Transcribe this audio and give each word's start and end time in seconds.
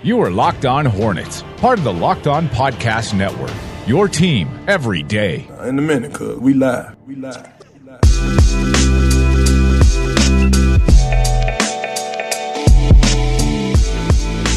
You 0.00 0.20
are 0.22 0.30
Locked 0.30 0.64
On 0.64 0.86
Hornets, 0.86 1.42
part 1.56 1.76
of 1.76 1.84
the 1.84 1.92
Locked 1.92 2.28
On 2.28 2.48
Podcast 2.50 3.14
Network. 3.14 3.50
Your 3.84 4.06
team 4.06 4.48
every 4.68 5.02
day. 5.02 5.44
In 5.64 5.76
a 5.76 5.82
minute, 5.82 6.14
cuz 6.14 6.38
we 6.38 6.54
live. 6.54 6.94
We 7.04 7.16
live. 7.16 7.48
We 7.74 7.90
live. 7.90 8.00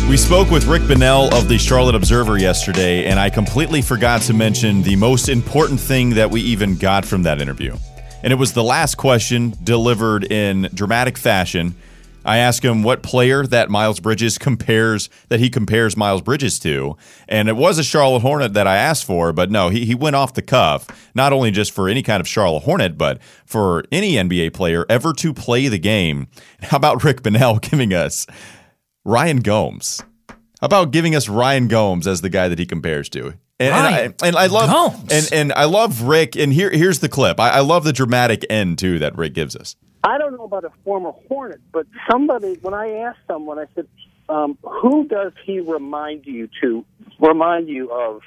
We 0.08 0.16
spoke 0.16 0.52
with 0.52 0.68
Rick 0.68 0.88
Bonnell 0.88 1.34
of 1.34 1.48
the 1.50 1.58
Charlotte 1.58 1.96
Observer 1.96 2.38
yesterday, 2.38 3.08
and 3.08 3.20
I 3.20 3.32
completely 3.32 3.82
forgot 3.82 4.22
to 4.24 4.36
mention 4.36 4.84
the 4.84 4.96
most 4.96 5.28
important 5.28 5.80
thing 5.80 6.12
that 6.12 6.30
we 6.30 6.42
even 6.42 6.78
got 6.78 7.04
from 7.04 7.24
that 7.24 7.42
interview. 7.42 7.76
And 8.22 8.32
it 8.32 8.36
was 8.36 8.54
the 8.54 8.64
last 8.64 8.94
question 8.98 9.56
delivered 9.64 10.32
in 10.32 10.70
dramatic 10.76 11.18
fashion. 11.18 11.74
I 12.24 12.38
asked 12.38 12.64
him 12.64 12.84
what 12.84 13.02
player 13.02 13.46
that 13.48 13.70
Miles 13.70 14.00
Bridges 14.00 14.38
compares 14.38 15.10
that 15.30 15.40
he 15.40 15.50
compares 15.50 15.98
Miles 15.98 16.22
Bridges 16.22 16.60
to, 16.60 16.96
and 17.28 17.50
it 17.50 17.56
was 17.56 17.80
a 17.80 17.84
Charlotte 17.84 18.22
Hornet 18.22 18.54
that 18.54 18.68
I 18.68 18.78
asked 18.78 19.06
for, 19.06 19.34
but 19.34 19.50
no, 19.50 19.70
he, 19.70 19.86
he 19.86 19.96
went 19.96 20.16
off 20.16 20.34
the 20.34 20.42
cuff, 20.42 20.88
not 21.16 21.34
only 21.34 21.52
just 21.52 21.72
for 21.72 21.90
any 21.90 22.04
kind 22.04 22.22
of 22.22 22.28
Charlotte 22.28 22.64
Hornet, 22.64 22.98
but 22.98 23.22
for 23.46 23.84
any 23.92 24.14
NBA 24.14 24.54
player 24.54 24.86
ever 24.90 25.14
to 25.14 25.34
play 25.34 25.68
the 25.68 25.80
game. 25.80 26.28
How 26.62 26.78
about 26.78 27.04
Rick 27.04 27.24
Bonnell 27.24 27.60
giving 27.62 27.94
us 27.94 28.28
Ryan 29.04 29.38
Gomes. 29.38 30.02
How 30.30 30.66
about 30.66 30.92
giving 30.92 31.16
us 31.16 31.28
Ryan 31.28 31.68
Gomes 31.68 32.06
as 32.06 32.22
the 32.22 32.30
guy 32.30 32.48
that 32.48 32.60
he 32.60 32.66
compares 32.66 33.10
to? 33.10 33.34
And, 33.60 33.74
and 33.76 34.16
I, 34.24 34.28
and 34.28 34.36
I 34.36 34.48
love 34.48 34.70
Gomes. 34.70 35.12
and 35.12 35.34
and 35.34 35.54
I 35.54 35.66
love 35.66 36.04
Rick. 36.04 36.36
And 36.36 36.52
here 36.54 36.72
here's 36.72 37.00
the 37.00 37.10
clip. 37.10 37.40
I, 37.40 37.50
I 37.50 37.60
love 37.60 37.84
the 37.84 37.94
dramatic 37.94 38.46
end 38.50 38.80
too 38.80 39.00
that 39.00 39.18
Rick 39.18 39.34
gives 39.34 39.56
us. 39.56 39.76
I 40.04 40.18
don't 40.18 40.36
know 40.36 40.44
about 40.46 40.66
a 40.66 40.72
former 40.84 41.12
Hornet, 41.28 41.62
but 41.72 41.86
somebody, 42.10 42.56
when 42.62 42.74
I 42.74 42.92
asked 43.00 43.20
someone, 43.28 43.60
I 43.60 43.66
said, 43.76 43.88
um, 44.30 44.58
who 44.64 45.08
does 45.08 45.34
he 45.46 45.60
remind 45.60 46.26
you 46.26 46.50
to, 46.62 46.86
remind 47.20 47.68
you 47.70 47.92
of 47.92 48.22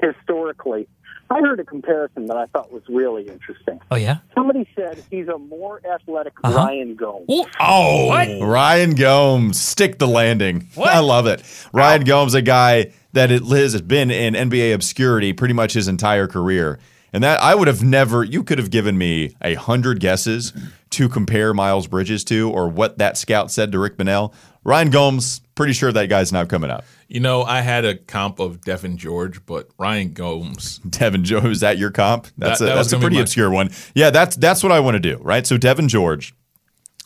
historically? 0.00 0.88
I 1.30 1.40
heard 1.40 1.60
a 1.60 1.64
comparison 1.64 2.26
that 2.28 2.38
I 2.38 2.46
thought 2.46 2.72
was 2.72 2.82
really 2.88 3.28
interesting. 3.28 3.80
Oh 3.90 3.96
yeah. 3.96 4.18
Somebody 4.34 4.66
said 4.74 5.04
he's 5.10 5.28
a 5.28 5.36
more 5.36 5.82
athletic 5.86 6.32
Uh-huh. 6.42 6.56
Ryan 6.56 6.94
Gomes. 6.94 7.26
Oh, 7.60 8.06
what? 8.06 8.28
Ryan 8.40 8.94
Gomes, 8.94 9.60
stick 9.60 9.98
the 9.98 10.08
landing. 10.08 10.68
What? 10.74 10.88
I 10.88 11.00
love 11.00 11.26
it. 11.26 11.42
Ryan 11.72 12.04
Gomes, 12.04 12.32
a 12.32 12.40
guy 12.40 12.92
that 13.12 13.30
it, 13.30 13.42
Liz 13.42 13.72
has 13.72 13.82
been 13.82 14.10
in 14.10 14.32
NBA 14.32 14.72
obscurity 14.72 15.34
pretty 15.34 15.52
much 15.54 15.74
his 15.74 15.86
entire 15.86 16.26
career. 16.26 16.78
And 17.12 17.22
that 17.24 17.42
I 17.42 17.54
would 17.54 17.68
have 17.68 17.82
never, 17.82 18.22
you 18.24 18.42
could 18.42 18.58
have 18.58 18.70
given 18.70 18.96
me 18.96 19.34
a 19.42 19.54
hundred 19.54 20.00
guesses 20.00 20.52
to 20.98 21.08
compare 21.08 21.54
Miles 21.54 21.86
Bridges 21.86 22.24
to 22.24 22.50
or 22.50 22.68
what 22.68 22.98
that 22.98 23.16
scout 23.16 23.50
said 23.50 23.70
to 23.72 23.78
Rick 23.78 23.96
Bonnell. 23.96 24.34
Ryan 24.64 24.90
Gomes, 24.90 25.40
pretty 25.54 25.72
sure 25.72 25.92
that 25.92 26.06
guy's 26.08 26.32
not 26.32 26.48
coming 26.48 26.70
up. 26.70 26.84
You 27.06 27.20
know, 27.20 27.42
I 27.44 27.60
had 27.60 27.84
a 27.84 27.96
comp 27.96 28.40
of 28.40 28.60
Devean 28.60 28.96
George, 28.96 29.46
but 29.46 29.68
Ryan 29.78 30.12
Gomes. 30.12 30.80
Devean 30.88 31.22
George, 31.22 31.46
is 31.46 31.60
that 31.60 31.78
your 31.78 31.90
comp? 31.92 32.26
That's 32.36 32.58
That- 32.58 32.64
a, 32.64 32.68
that 32.70 32.74
that's 32.74 32.92
a 32.92 32.98
pretty 32.98 33.20
obscure 33.20 33.50
one. 33.50 33.70
Yeah, 33.94 34.10
that's 34.10 34.36
that's 34.36 34.62
what 34.62 34.72
I 34.72 34.80
want 34.80 34.96
to 34.96 35.00
do, 35.00 35.18
right? 35.22 35.46
So 35.46 35.56
Devean 35.56 35.86
George, 35.88 36.34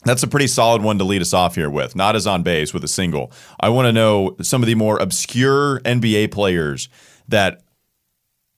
that's 0.03 0.23
a 0.23 0.27
pretty 0.27 0.47
solid 0.47 0.81
one 0.81 0.97
to 0.97 1.03
lead 1.03 1.21
us 1.21 1.33
off 1.33 1.55
here 1.55 1.69
with. 1.69 1.95
Not 1.95 2.15
as 2.15 2.25
on 2.27 2.41
base 2.43 2.73
with 2.73 2.83
a 2.83 2.87
single. 2.89 3.31
I 3.59 3.69
want 3.69 3.85
to 3.85 3.93
know 3.93 4.35
some 4.41 4.61
of 4.63 4.67
the 4.67 4.75
more 4.75 4.97
obscure 4.97 5.79
NBA 5.81 6.31
players 6.31 6.89
that 7.29 7.61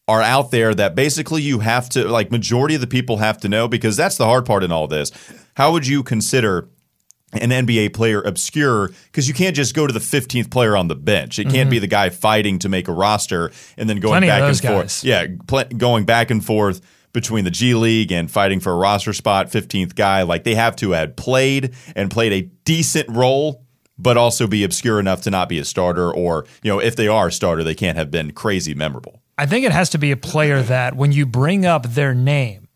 are 0.07 0.21
out 0.21 0.51
there 0.51 0.73
that 0.75 0.93
basically 0.95 1.41
you 1.41 1.59
have 1.59 1.89
to 1.89 2.07
like 2.07 2.31
majority 2.31 2.75
of 2.75 2.81
the 2.81 2.87
people 2.87 3.17
have 3.17 3.39
to 3.39 3.49
know 3.49 3.67
because 3.67 3.95
that's 3.97 4.17
the 4.17 4.25
hard 4.25 4.45
part 4.45 4.63
in 4.63 4.71
all 4.71 4.87
this. 4.87 5.11
How 5.55 5.71
would 5.71 5.87
you 5.87 6.03
consider 6.03 6.69
an 7.33 7.49
NBA 7.49 7.93
player 7.93 8.21
obscure 8.21 8.91
because 9.05 9.27
you 9.27 9.33
can't 9.33 9.55
just 9.55 9.73
go 9.75 9.85
to 9.87 9.91
the 9.91 9.99
15th 9.99 10.49
player 10.49 10.77
on 10.77 10.87
the 10.87 10.95
bench. 10.95 11.37
It 11.37 11.49
can't 11.49 11.69
be 11.69 11.79
the 11.79 11.87
guy 11.87 12.09
fighting 12.09 12.59
to 12.59 12.69
make 12.69 12.87
a 12.87 12.93
roster 12.93 13.51
and 13.77 13.89
then 13.89 13.99
going 13.99 14.21
Mm-hmm. 14.21 14.29
Plenty 14.29 14.41
back 14.41 14.49
and 14.49 14.59
forth. 14.61 14.83
guys. 14.85 15.03
Yeah, 15.03 15.25
pl- 15.47 15.77
going 15.77 16.05
back 16.05 16.31
and 16.31 16.45
forth 16.45 16.79
between 17.11 17.43
the 17.43 17.51
G 17.51 17.73
League 17.73 18.11
and 18.11 18.29
fighting 18.31 18.59
for 18.61 18.71
a 18.71 18.75
roster 18.75 19.11
spot, 19.11 19.47
15th 19.47 19.95
guy. 19.95 20.21
Like 20.21 20.43
they 20.45 20.55
have 20.55 20.75
to 20.77 20.91
have 20.91 21.15
played 21.17 21.73
and 21.95 22.09
played 22.09 22.31
a 22.31 22.41
decent 22.63 23.09
role, 23.09 23.65
but 23.97 24.15
also 24.17 24.47
be 24.47 24.63
obscure 24.63 24.99
enough 24.99 25.21
to 25.23 25.31
not 25.31 25.49
be 25.49 25.59
a 25.59 25.65
starter. 25.65 26.13
Or, 26.13 26.45
you 26.63 26.71
know, 26.71 26.79
if 26.79 26.95
they 26.95 27.07
are 27.09 27.27
a 27.27 27.31
starter, 27.31 27.63
they 27.63 27.75
can't 27.75 27.97
have 27.97 28.11
been 28.11 28.31
crazy 28.31 28.73
memorable. 28.73 29.21
I 29.37 29.45
think 29.45 29.65
it 29.65 29.71
has 29.71 29.89
to 29.91 29.97
be 29.97 30.11
a 30.11 30.17
player 30.17 30.61
that 30.61 30.95
when 30.95 31.11
you 31.11 31.25
bring 31.25 31.65
up 31.65 31.83
their 31.83 32.13
name, 32.13 32.69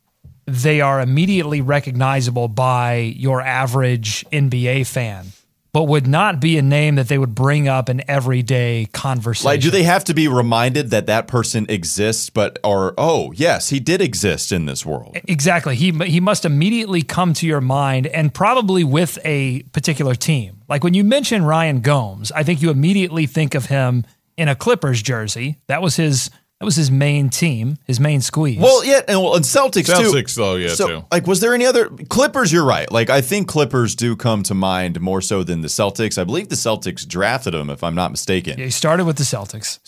they 0.46 0.82
are 0.82 1.00
immediately 1.00 1.62
recognizable 1.62 2.48
by 2.48 2.96
your 2.96 3.42
average 3.42 4.26
NBA 4.32 4.88
fan, 4.88 5.28
but 5.72 5.84
would 5.84 6.08
not 6.08 6.42
be 6.42 6.58
a 6.58 6.62
name 6.62 6.96
that 6.96 7.08
they 7.08 7.18
would 7.18 7.36
bring 7.36 7.68
up 7.70 7.88
in 7.88 8.02
everyday 8.10 8.88
conversation. 8.92 9.46
Like, 9.46 9.62
do 9.62 9.70
they 9.70 9.84
have 9.84 10.04
to 10.06 10.14
be 10.14 10.28
reminded 10.28 10.90
that 10.90 11.06
that 11.06 11.28
person 11.28 11.66
exists, 11.70 12.30
but, 12.30 12.60
or, 12.64 12.94
oh, 12.98 13.32
yes, 13.34 13.70
he 13.70 13.80
did 13.80 14.02
exist 14.02 14.52
in 14.52 14.66
this 14.66 14.86
world? 14.86 15.18
Exactly. 15.28 15.76
He 15.76 15.92
he 15.92 16.20
must 16.20 16.44
immediately 16.44 17.04
come 17.04 17.34
to 17.36 17.48
your 17.48 17.62
mind 17.62 18.08
and 18.08 18.34
probably 18.34 18.84
with 18.84 19.18
a 19.24 19.62
particular 19.72 20.16
team. 20.16 20.62
Like 20.68 20.84
when 20.84 20.94
you 20.94 21.04
mention 21.04 21.46
Ryan 21.46 21.82
Gomes, 21.82 22.32
I 22.34 22.44
think 22.44 22.62
you 22.62 22.70
immediately 22.70 23.28
think 23.28 23.56
of 23.56 23.68
him 23.68 24.04
in 24.36 24.50
a 24.50 24.56
Clippers 24.56 25.02
jersey. 25.02 25.58
That 25.68 25.82
was 25.82 25.96
his 25.96 26.32
that 26.60 26.66
was 26.66 26.76
his 26.76 26.92
main 26.92 27.30
team, 27.30 27.78
his 27.86 28.00
main 28.02 28.20
squeeze. 28.20 28.60
Well, 28.60 28.84
yeah, 28.84 29.02
and, 29.08 29.22
well, 29.22 29.36
and 29.36 29.46
Celtics, 29.46 29.86
too. 29.86 30.12
Celtics, 30.12 30.36
though, 30.36 30.56
yeah, 30.56 30.70
so, 30.70 30.88
too. 30.88 31.06
Like, 31.10 31.26
was 31.26 31.40
there 31.40 31.54
any 31.54 31.66
other 31.66 31.88
Clippers? 32.10 32.52
You're 32.52 32.66
right. 32.66 32.92
Like, 32.92 33.10
I 33.10 33.22
think 33.22 33.48
Clippers 33.48 33.96
do 33.96 34.16
come 34.18 34.44
to 34.44 34.54
mind 34.54 35.00
more 35.00 35.22
so 35.22 35.44
than 35.44 35.62
the 35.62 35.70
Celtics. 35.70 36.18
I 36.18 36.26
believe 36.26 36.50
the 36.50 36.56
Celtics 36.56 37.08
drafted 37.08 37.56
him, 37.56 37.70
if 37.70 37.82
I'm 37.82 37.96
not 37.96 38.12
mistaken. 38.12 38.60
Yeah, 38.60 38.66
he 38.66 38.72
started 38.72 39.06
with 39.06 39.18
the 39.18 39.24
Celtics. 39.24 39.80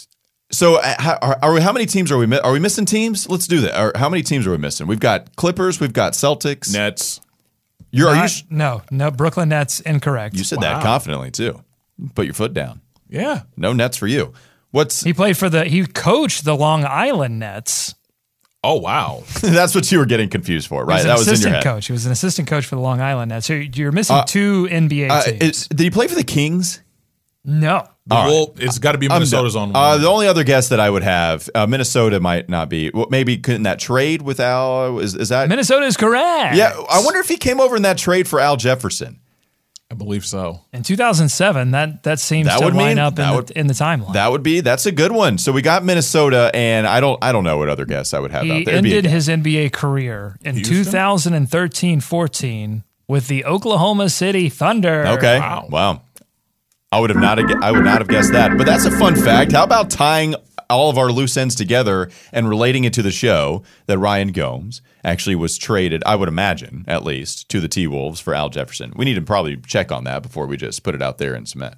So, 0.49 0.75
uh, 0.77 0.95
how, 0.97 1.17
are, 1.21 1.39
are 1.41 1.53
we? 1.53 1.61
How 1.61 1.73
many 1.73 1.85
teams 1.85 2.11
are 2.11 2.17
we? 2.17 2.39
Are 2.39 2.51
we 2.53 2.59
missing 2.59 2.85
teams? 2.85 3.27
Let's 3.29 3.47
do 3.47 3.61
that. 3.61 3.77
Or 3.79 3.91
how 3.97 4.07
many 4.09 4.23
teams 4.23 4.47
are 4.47 4.51
we 4.51 4.57
missing? 4.57 4.88
We've 4.88 4.99
got 4.99 5.35
Clippers. 5.35 5.79
We've 5.79 5.93
got 5.93 6.13
Celtics. 6.13 6.71
Nets. 6.73 7.19
You're, 7.91 8.09
are 8.09 8.15
you? 8.15 8.21
Not- 8.21 8.29
sh- 8.29 8.43
no, 8.49 8.81
no, 8.91 9.11
Brooklyn 9.11 9.49
Nets 9.49 9.81
incorrect. 9.81 10.35
You 10.35 10.45
said 10.45 10.61
that 10.61 10.81
confidently 10.83 11.31
too. 11.31 11.61
Put 12.15 12.25
your 12.25 12.33
foot 12.33 12.53
down. 12.53 12.79
Yeah. 13.09 13.41
No 13.57 13.73
nets 13.73 13.97
for 13.97 14.07
you. 14.07 14.33
What's 14.71 15.01
he 15.03 15.13
played 15.13 15.37
for 15.37 15.49
the 15.49 15.65
he 15.65 15.85
coached 15.85 16.45
the 16.45 16.55
Long 16.55 16.83
Island 16.85 17.39
Nets. 17.39 17.93
Oh, 18.63 18.75
wow. 18.79 19.23
that's 19.41 19.73
what 19.73 19.91
you 19.91 19.97
were 19.97 20.05
getting 20.05 20.29
confused 20.29 20.67
for, 20.67 20.83
He 20.83 20.87
right? 20.89 20.95
was 20.97 21.03
an 21.03 21.07
That 21.07 21.17
was 21.17 21.27
in 21.27 21.29
your 21.29 21.33
assistant 21.33 21.55
head. 21.55 21.63
coach. 21.63 21.87
He 21.87 21.93
was 21.93 22.05
an 22.05 22.11
assistant 22.11 22.47
coach 22.47 22.65
for 22.67 22.75
the 22.75 22.81
Long 22.81 23.01
Island 23.01 23.29
Nets. 23.29 23.47
So 23.47 23.53
you're 23.53 23.91
missing 23.91 24.21
two 24.27 24.67
NBA 24.69 25.09
Uh, 25.09 25.23
teams. 25.23 25.41
is- 25.41 25.67
did 25.67 25.79
he 25.79 25.89
play 25.89 26.07
for 26.07 26.13
the 26.15 26.23
Kings? 26.23 26.81
no. 27.43 27.87
The 28.07 28.15
All 28.15 28.23
right. 28.23 28.29
Wolf, 28.31 28.59
it's 28.59 28.79
got 28.79 28.93
to 28.93 28.97
be 28.97 29.07
Minnesota's 29.07 29.53
done. 29.53 29.69
on 29.69 29.75
Uh, 29.75 29.97
the 29.97 30.07
only 30.09 30.27
other 30.27 30.43
guess 30.43 30.69
that 30.69 30.79
I 30.79 30.89
would 30.89 31.03
have, 31.03 31.47
uh, 31.53 31.67
Minnesota 31.67 32.19
might 32.19 32.49
not 32.49 32.67
be. 32.67 32.89
Well, 32.91 33.05
maybe 33.11 33.38
couldn't 33.38 33.63
that 33.63 33.77
trade 33.79 34.23
with 34.23 34.39
Al? 34.39 34.97
Is, 34.99 35.13
is 35.15 35.29
that? 35.29 35.47
Minnesota 35.49 35.85
is 35.85 35.97
correct. 35.97 36.55
yeah, 36.55 36.73
I 36.89 36.99
wonder 37.03 37.19
if 37.19 37.27
he 37.29 37.38
came 37.38 37.59
over 37.61 37.75
in 37.75 37.83
that 37.83 37.99
trade 37.99 38.27
for 38.27 38.39
Al 38.39 38.57
Jefferson. 38.57 39.19
I 39.91 39.94
believe 39.94 40.25
so. 40.25 40.62
In 40.72 40.84
2007, 40.84 41.72
that 41.72 42.03
that 42.03 42.18
seems 42.22 42.47
That 42.47 42.59
to 42.59 42.66
would 42.66 42.74
line 42.75 42.88
mean- 42.96 43.00
up 43.00 43.19
in 43.19 43.25
that 43.25 43.47
the, 43.47 43.59
in 43.59 43.68
the 43.68 43.74
timeline. 43.74 44.13
That 44.13 44.31
would 44.31 44.41
be 44.41 44.62
that's 44.62 44.85
a 44.85 44.91
good 44.94 45.12
one. 45.12 45.38
So 45.38 45.52
we 45.52 45.62
got 45.62 45.84
Minnesota, 45.84 46.50
and 46.53 46.88
I 46.88 47.02
don't 47.02 47.22
I 47.22 47.34
don't 47.34 47.44
know 47.44 47.57
what 47.57 47.68
other 47.68 47.84
guess 47.85 48.13
I 48.13 48.19
would 48.19 48.31
have 48.31 48.44
he 48.44 48.51
out 48.51 48.66
there. 48.66 48.75
It'd 48.75 48.84
be 48.85 48.94
a 48.94 48.97
ended 48.97 49.12
his 49.12 49.28
NBA 49.28 49.74
career 49.74 50.38
in 50.44 50.56
Houston? 50.56 50.94
2013-14 50.94 52.84
with 53.07 53.28
the 53.28 53.44
Oklahoma 53.46 54.09
City 54.09 54.47
Thunder. 54.50 55.06
Okay, 55.07 55.40
Wow. 55.40 55.68
wow. 55.69 56.01
I 56.94 57.00
would 57.00 57.09
have 57.09 57.19
not 57.19 57.40
I 57.63 57.72
would 57.72 57.84
not 57.85 58.00
have 58.00 58.07
guessed 58.07 58.31
that. 58.34 58.57
But 58.57 58.66
that's 58.68 58.85
a 58.85 58.91
fun 58.91 59.16
fact. 59.16 59.51
How 59.53 59.63
about 59.63 59.90
tying 59.90 60.35
all 60.71 60.89
of 60.89 60.97
our 60.97 61.11
loose 61.11 61.37
ends 61.37 61.53
together 61.55 62.09
and 62.31 62.49
relating 62.49 62.83
it 62.83 62.93
to 62.93 63.01
the 63.01 63.11
show 63.11 63.63
that 63.85 63.97
Ryan 63.99 64.31
Gomes 64.31 64.81
actually 65.03 65.35
was 65.35 65.57
traded, 65.57 66.01
I 66.05 66.15
would 66.15 66.29
imagine, 66.29 66.85
at 66.87 67.03
least, 67.03 67.49
to 67.49 67.59
the 67.59 67.67
T 67.67 67.87
Wolves 67.87 68.19
for 68.19 68.33
Al 68.33 68.49
Jefferson. 68.49 68.93
We 68.95 69.05
need 69.05 69.15
to 69.15 69.21
probably 69.21 69.57
check 69.57 69.91
on 69.91 70.03
that 70.05 70.23
before 70.23 70.47
we 70.47 70.57
just 70.57 70.83
put 70.83 70.95
it 70.95 71.01
out 71.01 71.17
there 71.17 71.35
in 71.35 71.45
cement. 71.45 71.75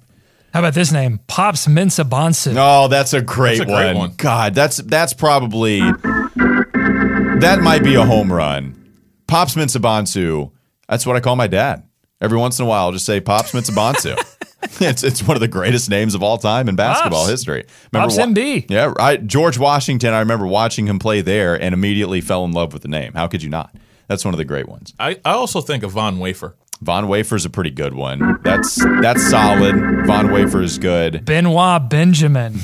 How 0.52 0.60
about 0.60 0.74
this 0.74 0.92
name? 0.92 1.18
Pops 1.26 1.66
Mensah 1.66 2.54
Oh, 2.56 2.86
that's 2.88 3.12
a 3.12 3.20
great, 3.20 3.58
That's 3.58 3.70
a 3.70 3.74
great 3.74 3.86
one. 3.88 3.96
one. 3.96 4.14
God, 4.16 4.54
that's 4.54 4.76
that's 4.76 5.12
probably 5.12 5.80
that 5.80 7.58
might 7.62 7.82
be 7.82 7.96
a 7.96 8.04
home 8.04 8.32
run. 8.32 8.80
Pops 9.26 9.54
Mensah-Bonsu. 9.56 10.52
That's 10.88 11.06
what 11.06 11.16
I 11.16 11.20
call 11.20 11.34
my 11.36 11.46
dad. 11.46 11.82
Every 12.20 12.38
once 12.38 12.58
in 12.58 12.66
a 12.66 12.68
while, 12.68 12.84
I'll 12.86 12.92
just 12.92 13.06
say 13.06 13.20
Pops 13.20 13.52
Mensah-Bonsu. 13.52 14.16
it's 14.80 15.02
it's 15.02 15.22
one 15.22 15.36
of 15.36 15.40
the 15.40 15.48
greatest 15.48 15.90
names 15.90 16.14
of 16.14 16.22
all 16.22 16.38
time 16.38 16.68
in 16.68 16.76
basketball 16.76 17.22
Pops. 17.22 17.30
history. 17.30 17.64
Pops 17.92 18.16
MB. 18.16 18.70
Yeah, 18.70 18.92
right. 18.98 19.24
George 19.26 19.58
Washington. 19.58 20.14
I 20.14 20.20
remember 20.20 20.46
watching 20.46 20.86
him 20.86 20.98
play 20.98 21.20
there 21.20 21.60
and 21.60 21.74
immediately 21.74 22.20
fell 22.20 22.44
in 22.44 22.52
love 22.52 22.72
with 22.72 22.82
the 22.82 22.88
name. 22.88 23.12
How 23.14 23.26
could 23.26 23.42
you 23.42 23.50
not? 23.50 23.74
That's 24.08 24.24
one 24.24 24.34
of 24.34 24.38
the 24.38 24.44
great 24.44 24.68
ones. 24.68 24.92
I, 24.98 25.20
I 25.24 25.32
also 25.32 25.60
think 25.60 25.82
of 25.82 25.92
Von 25.92 26.18
Wafer. 26.18 26.56
Von 26.80 27.08
Wafer's 27.08 27.44
a 27.44 27.50
pretty 27.50 27.70
good 27.70 27.94
one. 27.94 28.38
That's 28.42 28.74
that's 29.00 29.28
solid. 29.30 29.74
Von 30.06 30.30
Wafer 30.30 30.60
is 30.60 30.78
good. 30.78 31.24
Benoit 31.24 31.88
Benjamin. 31.88 32.54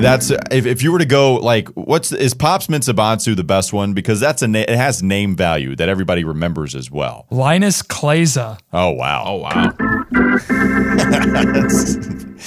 That's 0.00 0.30
if, 0.30 0.66
if 0.66 0.82
you 0.82 0.92
were 0.92 0.98
to 0.98 1.06
go 1.06 1.34
like 1.34 1.68
what's 1.70 2.12
is 2.12 2.34
Pops 2.34 2.66
Mensah-Bonsu 2.68 3.36
the 3.36 3.44
best 3.44 3.72
one 3.72 3.92
because 3.94 4.20
that's 4.20 4.42
a 4.42 4.48
na- 4.48 4.60
it 4.60 4.70
has 4.70 5.02
name 5.02 5.36
value 5.36 5.74
that 5.76 5.88
everybody 5.88 6.24
remembers 6.24 6.74
as 6.74 6.90
well. 6.90 7.26
Linas 7.30 7.82
Kleiza. 7.84 8.58
Oh 8.72 8.90
wow. 8.90 9.24
Oh, 9.26 9.36
wow. 9.36 9.72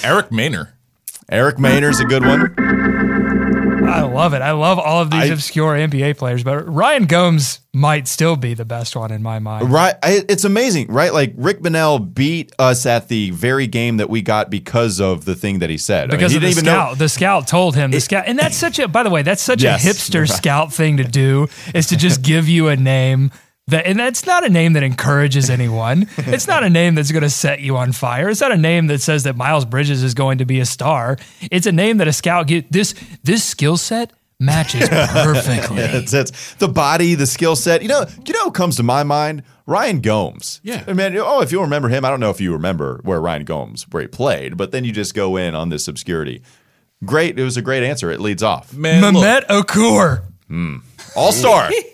Eric 0.03 0.30
Maynor. 0.30 0.69
Eric 1.30 1.57
Maynor's 1.57 2.00
a 2.00 2.06
good 2.06 2.25
one. 2.25 2.53
I 3.91 4.01
love 4.01 4.33
it. 4.33 4.41
I 4.41 4.51
love 4.51 4.79
all 4.79 5.01
of 5.01 5.09
these 5.11 5.29
I- 5.29 5.33
obscure 5.33 5.75
NBA 5.75 6.17
players, 6.17 6.43
but 6.43 6.67
Ryan 6.71 7.05
Gomes 7.05 7.59
might 7.73 8.07
still 8.07 8.35
be 8.35 8.53
the 8.53 8.65
best 8.65 8.95
one 8.95 9.11
in 9.11 9.21
my 9.23 9.39
mind. 9.39 9.71
Right, 9.71 9.95
it's 10.03 10.43
amazing, 10.43 10.88
right? 10.88 11.13
Like 11.13 11.33
Rick 11.38 11.61
Bonnell 11.61 11.99
beat 11.99 12.51
us 12.59 12.85
at 12.85 13.07
the 13.07 13.29
very 13.31 13.67
game 13.67 13.97
that 13.97 14.09
we 14.09 14.21
got 14.21 14.49
because 14.49 14.99
of 14.99 15.25
the 15.25 15.35
thing 15.35 15.59
that 15.59 15.69
he 15.69 15.77
said. 15.77 16.05
I 16.09 16.13
mean, 16.13 16.17
Because 16.19 16.31
he 16.31 16.38
of 16.38 16.41
the 16.41 16.47
didn't 16.49 16.57
even 16.63 16.65
scout, 16.73 16.89
know. 16.91 16.95
the 16.95 17.09
scout 17.09 17.47
told 17.47 17.75
him 17.75 17.91
the 17.91 18.01
scout, 18.01 18.25
and 18.27 18.38
that's 18.38 18.57
such 18.57 18.79
a. 18.79 18.88
By 18.88 19.03
the 19.03 19.09
way, 19.09 19.21
that's 19.21 19.41
such 19.41 19.63
Yes, 19.63 19.85
a 19.85 19.88
hipster 19.89 20.19
right. 20.27 20.29
scout 20.29 20.73
thing 20.73 20.97
to 20.97 21.03
do 21.03 21.47
is 21.73 21.88
to 21.88 21.97
just 21.97 22.21
give 22.21 22.49
you 22.49 22.67
a 22.67 22.75
name 22.75 23.31
that, 23.67 23.85
and 23.85 23.99
that's 23.99 24.25
not 24.25 24.45
a 24.45 24.49
name 24.49 24.73
that 24.73 24.83
encourages 24.83 25.49
anyone. 25.49 26.07
it's 26.17 26.47
not 26.47 26.63
a 26.63 26.69
name 26.69 26.95
that's 26.95 27.11
going 27.11 27.23
to 27.23 27.29
set 27.29 27.61
you 27.61 27.77
on 27.77 27.91
fire. 27.91 28.29
It's 28.29 28.41
not 28.41 28.51
a 28.51 28.57
name 28.57 28.87
that 28.87 29.01
says 29.01 29.23
that 29.23 29.35
Miles 29.35 29.65
Bridges 29.65 30.03
is 30.03 30.13
going 30.13 30.39
to 30.39 30.45
be 30.45 30.59
a 30.59 30.65
star. 30.65 31.17
It's 31.51 31.67
a 31.67 31.71
name 31.71 31.97
that 31.97 32.07
a 32.07 32.13
scout 32.13 32.47
get 32.47 32.71
this 32.71 32.93
this 33.23 33.43
skill 33.43 33.77
set 33.77 34.11
matches 34.39 34.89
perfectly. 34.89 35.83
It's, 35.83 36.13
it's 36.13 36.55
the 36.55 36.67
body, 36.67 37.15
the 37.15 37.27
skill 37.27 37.55
set. 37.55 37.81
You 37.81 37.87
know, 37.87 38.05
you 38.25 38.33
know, 38.33 38.45
who 38.45 38.51
comes 38.51 38.75
to 38.77 38.83
my 38.83 39.03
mind. 39.03 39.43
Ryan 39.67 40.01
Gomes. 40.01 40.59
Yeah. 40.63 40.83
I 40.85 40.93
mean, 40.93 41.15
oh, 41.17 41.41
if 41.41 41.51
you 41.51 41.61
remember 41.61 41.87
him, 41.87 42.03
I 42.03 42.09
don't 42.09 42.19
know 42.19 42.31
if 42.31 42.41
you 42.41 42.51
remember 42.51 42.99
where 43.03 43.21
Ryan 43.21 43.45
Gomes 43.45 43.83
where 43.91 44.01
he 44.01 44.07
played, 44.07 44.57
but 44.57 44.71
then 44.71 44.83
you 44.83 44.91
just 44.91 45.13
go 45.13 45.37
in 45.37 45.55
on 45.55 45.69
this 45.69 45.87
obscurity. 45.87 46.41
Great, 47.05 47.39
it 47.39 47.43
was 47.43 47.57
a 47.57 47.61
great 47.61 47.83
answer. 47.83 48.11
It 48.11 48.19
leads 48.19 48.43
off. 48.43 48.73
Man, 48.75 49.01
look, 49.01 49.23
Mehmet 49.23 49.45
Okur, 49.47 50.23
hmm. 50.47 50.77
All 51.15 51.31
star, 51.31 51.69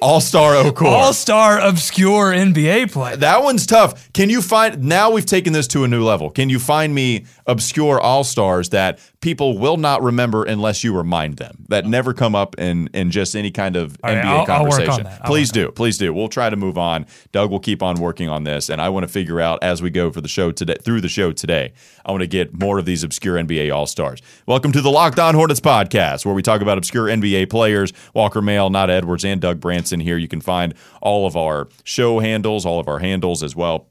all 0.00 0.20
star 0.20 0.54
Okur. 0.54 0.86
all 0.86 1.12
star 1.12 1.58
obscure 1.60 2.32
NBA 2.32 2.92
player. 2.92 3.16
That 3.16 3.42
one's 3.42 3.66
tough. 3.66 4.12
Can 4.12 4.30
you 4.30 4.40
find 4.42 4.84
now 4.84 5.10
we've 5.10 5.26
taken 5.26 5.52
this 5.52 5.66
to 5.68 5.84
a 5.84 5.88
new 5.88 6.04
level. 6.04 6.30
Can 6.30 6.48
you 6.48 6.58
find 6.58 6.94
me 6.94 7.26
obscure 7.46 7.98
all-stars 8.00 8.68
that 8.70 8.98
people 9.20 9.58
will 9.58 9.76
not 9.78 10.02
remember 10.02 10.44
unless 10.44 10.84
you 10.84 10.94
remind 10.96 11.38
them? 11.38 11.64
That 11.68 11.86
never 11.86 12.12
come 12.14 12.34
up 12.34 12.58
in 12.58 12.88
in 12.94 13.10
just 13.10 13.34
any 13.34 13.50
kind 13.50 13.76
of 13.76 13.96
All 14.04 14.14
right, 14.14 14.24
NBA 14.24 14.28
I'll- 14.28 14.38
I'll 14.38 14.44
work 14.44 14.48
on 14.48 14.56
conversation. 14.78 15.04
that. 15.04 15.20
I'll 15.22 15.26
Please 15.30 15.50
do. 15.50 15.70
Please 15.72 15.98
do. 15.98 16.12
We'll 16.12 16.28
try 16.28 16.50
to 16.50 16.56
move 16.56 16.78
on. 16.78 17.06
Doug 17.32 17.50
will 17.50 17.60
keep 17.60 17.82
on 17.82 17.96
working 17.96 18.28
on 18.28 18.44
this 18.44 18.68
and 18.68 18.80
I 18.80 18.88
want 18.90 19.04
to 19.04 19.08
figure 19.12 19.40
out 19.40 19.58
as 19.62 19.82
we 19.82 19.90
go 19.90 20.10
for 20.10 20.20
the 20.20 20.28
show 20.28 20.52
today 20.52 20.76
through 20.82 21.00
the 21.00 21.08
show 21.08 21.32
today. 21.32 21.72
I 22.04 22.10
want 22.12 22.22
to 22.22 22.26
get 22.26 22.58
more 22.58 22.78
of 22.78 22.84
these 22.84 23.02
obscure 23.02 23.36
NBA 23.36 23.74
all-stars. 23.74 24.20
Welcome 24.46 24.72
to 24.72 24.80
the 24.80 24.90
Locked 24.90 25.18
On 25.18 25.34
Hornets 25.34 25.60
podcast 25.60 26.24
where 26.24 26.34
we 26.34 26.42
talk 26.42 26.60
about 26.60 26.78
obscure 26.78 27.06
NBA 27.08 27.46
players. 27.50 27.92
Walker 28.14 28.40
Mail, 28.42 28.70
not 28.70 28.90
Edwards 28.90 29.24
and 29.24 29.40
Doug 29.40 29.58
Branson 29.60 29.87
here. 30.00 30.16
You 30.16 30.28
can 30.28 30.40
find 30.40 30.74
all 31.00 31.26
of 31.26 31.36
our 31.36 31.68
show 31.84 32.20
handles, 32.20 32.64
all 32.64 32.80
of 32.80 32.88
our 32.88 32.98
handles 32.98 33.42
as 33.42 33.56
well 33.56 33.88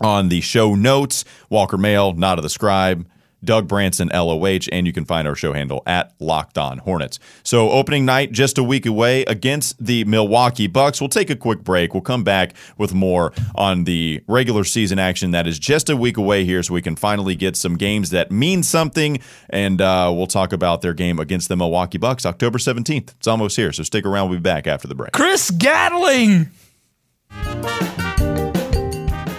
on 0.00 0.28
the 0.28 0.40
show 0.40 0.74
notes. 0.74 1.24
Walker 1.48 1.78
Mail, 1.78 2.12
not 2.12 2.38
of 2.38 2.42
the 2.42 2.50
scribe. 2.50 3.06
Doug 3.46 3.66
Branson, 3.66 4.10
LOH, 4.12 4.68
and 4.70 4.86
you 4.86 4.92
can 4.92 5.04
find 5.04 5.26
our 5.26 5.34
show 5.34 5.52
handle 5.52 5.82
at 5.86 6.12
Locked 6.20 6.58
On 6.58 6.78
Hornets. 6.78 7.18
So, 7.42 7.70
opening 7.70 8.04
night 8.04 8.32
just 8.32 8.58
a 8.58 8.62
week 8.62 8.84
away 8.84 9.22
against 9.22 9.82
the 9.84 10.04
Milwaukee 10.04 10.66
Bucks. 10.66 11.00
We'll 11.00 11.08
take 11.08 11.30
a 11.30 11.36
quick 11.36 11.64
break. 11.64 11.94
We'll 11.94 12.02
come 12.02 12.24
back 12.24 12.54
with 12.76 12.92
more 12.92 13.32
on 13.54 13.84
the 13.84 14.22
regular 14.26 14.64
season 14.64 14.98
action 14.98 15.30
that 15.30 15.46
is 15.46 15.58
just 15.58 15.88
a 15.88 15.96
week 15.96 16.16
away 16.16 16.44
here, 16.44 16.62
so 16.62 16.74
we 16.74 16.82
can 16.82 16.96
finally 16.96 17.34
get 17.34 17.56
some 17.56 17.76
games 17.76 18.10
that 18.10 18.30
mean 18.30 18.62
something. 18.62 19.18
And 19.48 19.80
uh, 19.80 20.12
we'll 20.14 20.26
talk 20.26 20.52
about 20.52 20.82
their 20.82 20.94
game 20.94 21.18
against 21.18 21.48
the 21.48 21.56
Milwaukee 21.56 21.98
Bucks 21.98 22.26
October 22.26 22.58
17th. 22.58 23.14
It's 23.16 23.26
almost 23.26 23.56
here, 23.56 23.72
so 23.72 23.82
stick 23.82 24.04
around. 24.04 24.28
We'll 24.28 24.38
be 24.38 24.42
back 24.42 24.66
after 24.66 24.88
the 24.88 24.94
break. 24.94 25.12
Chris 25.12 25.50
Gatling. 25.50 26.50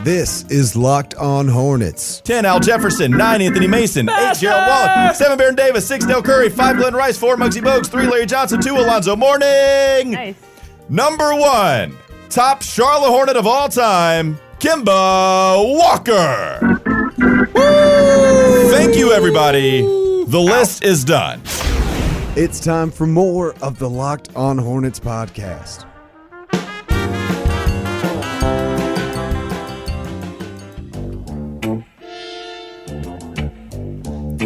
This 0.08 0.46
is 0.46 0.74
Locked 0.78 1.16
On 1.16 1.50
Hornets. 1.50 2.22
10 2.22 2.46
Al 2.46 2.62
Jefferson, 2.62 3.12
9 3.12 3.42
Anthony 3.42 3.68
Mason, 3.68 4.10
8 4.10 4.38
Gerald 4.38 4.66
Wallace, 4.66 5.18
7 5.18 5.38
Baron 5.38 5.56
Davis, 5.56 5.86
6 5.86 6.06
Dell 6.06 6.22
Curry, 6.22 6.48
5 6.48 6.78
Glen 6.78 6.94
Rice, 6.94 7.18
4 7.18 7.36
Muggsy 7.36 7.62
Bogues, 7.62 7.88
3 7.88 8.08
Larry 8.08 8.26
Johnson, 8.26 8.62
2 8.62 8.78
Alonzo 8.78 9.18
Mourning. 9.18 10.12
Nice. 10.12 10.36
Number 10.88 11.36
1, 11.36 11.94
top 12.30 12.62
Charlotte 12.62 13.10
Hornet 13.10 13.36
of 13.36 13.46
all 13.46 13.68
time, 13.68 14.40
Kemba 14.60 15.58
Walker. 15.78 16.58
Woo! 17.54 18.72
Thank 18.72 18.96
you, 18.96 19.12
everybody. 19.12 19.82
The 19.82 20.40
list 20.40 20.86
is 20.86 21.04
done. 21.04 21.42
It's 22.38 22.62
time 22.62 22.92
for 22.92 23.08
more 23.08 23.56
of 23.62 23.78
the 23.78 23.90
Locked 23.90 24.34
On 24.38 24.58
Hornets 24.58 25.02
podcast. 25.02 25.84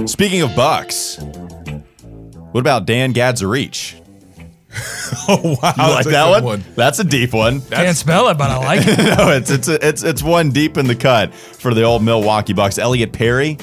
Speaking 0.05 0.41
of 0.41 0.55
Bucks, 0.55 1.17
what 2.51 2.61
about 2.61 2.85
Dan 2.85 3.13
Gadzuric? 3.13 3.97
oh 5.27 5.57
wow, 5.61 5.73
You 5.77 5.93
like 5.93 6.05
that 6.05 6.33
good 6.33 6.43
one? 6.43 6.63
That's 6.75 6.99
a 6.99 7.03
deep 7.03 7.33
one. 7.33 7.61
Can't 7.61 7.97
spell 7.97 8.29
it, 8.29 8.37
but 8.37 8.49
I 8.49 8.57
like 8.57 8.81
it. 8.83 8.97
no, 9.17 9.31
it's 9.31 9.49
it's 9.49 9.67
it's 9.67 10.03
it's 10.03 10.23
one 10.23 10.51
deep 10.51 10.77
in 10.77 10.87
the 10.87 10.95
cut 10.95 11.33
for 11.33 11.73
the 11.73 11.83
old 11.83 12.03
Milwaukee 12.03 12.53
Bucks. 12.53 12.77
Elliot 12.77 13.11
Perry. 13.11 13.57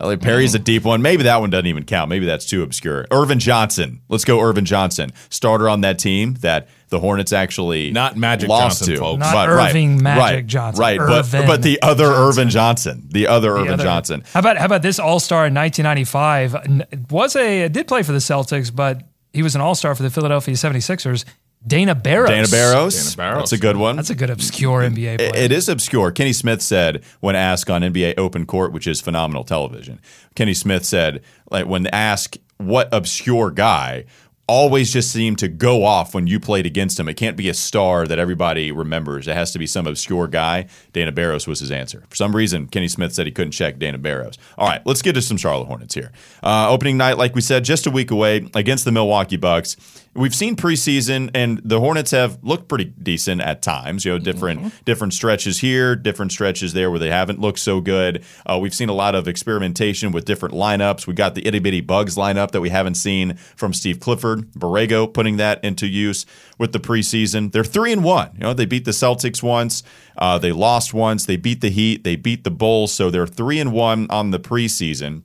Elliot 0.00 0.22
Perry's 0.22 0.54
a 0.54 0.58
mm-hmm. 0.58 0.64
deep 0.64 0.84
one. 0.84 1.02
Maybe 1.02 1.24
that 1.24 1.40
one 1.40 1.50
doesn't 1.50 1.66
even 1.66 1.84
count. 1.84 2.08
Maybe 2.08 2.24
that's 2.26 2.46
too 2.46 2.62
obscure. 2.62 3.06
Ervin 3.10 3.40
Johnson. 3.40 4.00
Let's 4.08 4.24
go, 4.24 4.40
Ervin 4.40 4.64
Johnson. 4.64 5.12
Starter 5.28 5.68
on 5.68 5.80
that 5.80 5.98
team 5.98 6.34
that 6.40 6.68
the 6.88 7.00
Hornets 7.00 7.32
actually 7.32 7.90
Not 7.90 8.16
Magic 8.16 8.48
lost 8.48 8.80
Johnson, 8.80 8.94
to. 8.94 9.00
folks. 9.00 9.20
Not 9.20 9.32
But- 9.34 9.48
right, 9.50 9.70
Irving 9.70 10.02
Magic 10.02 10.20
right, 10.22 10.46
Johnson. 10.46 10.80
Right, 10.80 10.98
but 10.98 11.10
Irvin 11.10 11.46
but 11.46 11.62
the 11.62 11.82
other 11.82 12.06
Ervin 12.06 12.48
Johnson, 12.48 13.08
the 13.10 13.26
other 13.26 13.52
The 13.52 13.58
Irvin 13.58 13.72
other- 13.74 13.84
Johnson. 13.84 14.24
How 14.32 14.40
about 14.40 14.56
how 14.56 14.66
about 14.66 14.82
this 14.82 14.98
All 14.98 15.20
Star 15.20 15.46
in 15.46 15.54
1995? 15.54 16.54
N- 16.54 16.84
Was 17.10 17.34
a 17.36 17.68
did 17.68 17.88
play 17.88 18.02
for 18.02 18.12
the 18.12 18.18
Celtics, 18.18 18.74
but 18.74 19.02
he 19.32 19.42
was 19.42 19.54
an 19.54 19.60
All 19.60 19.74
Star 19.74 19.94
for 19.94 20.02
the 20.02 20.10
Philadelphia 20.10 20.54
76ers. 20.54 21.24
Dana 21.66 21.94
Barros. 21.94 22.30
Dana 22.30 22.48
Barros. 22.48 22.94
Dana 22.94 23.16
Barros. 23.16 23.38
That's 23.42 23.52
a 23.52 23.58
good 23.58 23.76
one. 23.76 23.96
That's 23.96 24.10
a 24.10 24.14
good 24.14 24.30
obscure 24.30 24.80
NBA 24.82 25.16
player. 25.18 25.30
It- 25.30 25.36
it 25.36 25.52
is 25.52 25.68
obscure. 25.68 26.10
Kenny 26.12 26.32
Smith 26.32 26.62
said 26.62 27.02
when 27.20 27.36
asked 27.36 27.68
on 27.70 27.82
NBA 27.82 28.14
Open 28.16 28.46
Court, 28.46 28.72
which 28.72 28.86
is 28.86 29.00
phenomenal 29.00 29.44
television. 29.44 30.00
Kenny 30.34 30.54
Smith 30.54 30.84
said, 30.84 31.20
like 31.50 31.66
when 31.66 31.86
asked 31.88 32.38
what 32.58 32.88
obscure 32.92 33.50
guy 33.50 34.04
always 34.50 34.90
just 34.90 35.10
seemed 35.12 35.38
to 35.38 35.46
go 35.46 35.84
off 35.84 36.14
when 36.14 36.26
you 36.26 36.40
played 36.40 36.64
against 36.64 36.98
him. 36.98 37.06
It 37.06 37.18
can't 37.18 37.36
be 37.36 37.50
a 37.50 37.54
star 37.54 38.06
that 38.06 38.18
everybody 38.18 38.72
remembers. 38.72 39.28
It 39.28 39.34
has 39.34 39.52
to 39.52 39.58
be 39.58 39.66
some 39.66 39.86
obscure 39.86 40.26
guy. 40.26 40.68
Dana 40.94 41.12
Barros 41.12 41.46
was 41.46 41.60
his 41.60 41.70
answer. 41.70 42.04
For 42.08 42.16
some 42.16 42.34
reason, 42.34 42.66
Kenny 42.66 42.88
Smith 42.88 43.12
said 43.12 43.26
he 43.26 43.32
couldn't 43.32 43.52
check 43.52 43.78
Dana 43.78 43.98
Barros. 43.98 44.38
All 44.56 44.66
right, 44.66 44.80
let's 44.86 45.02
get 45.02 45.12
to 45.16 45.20
some 45.22 45.36
Charlotte 45.36 45.66
Hornets 45.66 45.94
here. 45.94 46.12
Uh, 46.42 46.70
opening 46.70 46.96
night, 46.96 47.18
like 47.18 47.34
we 47.34 47.42
said, 47.42 47.62
just 47.62 47.86
a 47.86 47.90
week 47.90 48.10
away 48.10 48.48
against 48.54 48.86
the 48.86 48.90
Milwaukee 48.92 49.36
Bucks. 49.36 49.76
We've 50.18 50.34
seen 50.34 50.56
preseason, 50.56 51.30
and 51.32 51.60
the 51.64 51.78
Hornets 51.78 52.10
have 52.10 52.42
looked 52.42 52.68
pretty 52.68 52.86
decent 52.86 53.40
at 53.40 53.62
times. 53.62 54.04
You 54.04 54.12
know, 54.12 54.18
different 54.18 54.84
different 54.84 55.14
stretches 55.14 55.60
here, 55.60 55.94
different 55.94 56.32
stretches 56.32 56.72
there 56.72 56.90
where 56.90 56.98
they 56.98 57.10
haven't 57.10 57.40
looked 57.40 57.60
so 57.60 57.80
good. 57.80 58.24
Uh, 58.44 58.58
we've 58.60 58.74
seen 58.74 58.88
a 58.88 58.94
lot 58.94 59.14
of 59.14 59.28
experimentation 59.28 60.10
with 60.10 60.24
different 60.24 60.56
lineups. 60.56 61.06
We 61.06 61.14
got 61.14 61.36
the 61.36 61.46
itty 61.46 61.60
bitty 61.60 61.82
bugs 61.82 62.16
lineup 62.16 62.50
that 62.50 62.60
we 62.60 62.70
haven't 62.70 62.96
seen 62.96 63.36
from 63.54 63.72
Steve 63.72 64.00
Clifford, 64.00 64.50
Borrego 64.54 65.12
putting 65.12 65.36
that 65.36 65.62
into 65.62 65.86
use 65.86 66.26
with 66.58 66.72
the 66.72 66.80
preseason. 66.80 67.52
They're 67.52 67.62
three 67.62 67.92
and 67.92 68.02
one. 68.02 68.30
You 68.34 68.40
know, 68.40 68.54
they 68.54 68.66
beat 68.66 68.86
the 68.86 68.90
Celtics 68.90 69.40
once, 69.40 69.84
uh, 70.16 70.36
they 70.38 70.50
lost 70.50 70.92
once, 70.92 71.26
they 71.26 71.36
beat 71.36 71.60
the 71.60 71.70
Heat, 71.70 72.02
they 72.02 72.16
beat 72.16 72.42
the 72.42 72.50
Bulls, 72.50 72.92
so 72.92 73.08
they're 73.08 73.26
three 73.26 73.60
and 73.60 73.72
one 73.72 74.08
on 74.10 74.32
the 74.32 74.40
preseason. 74.40 75.22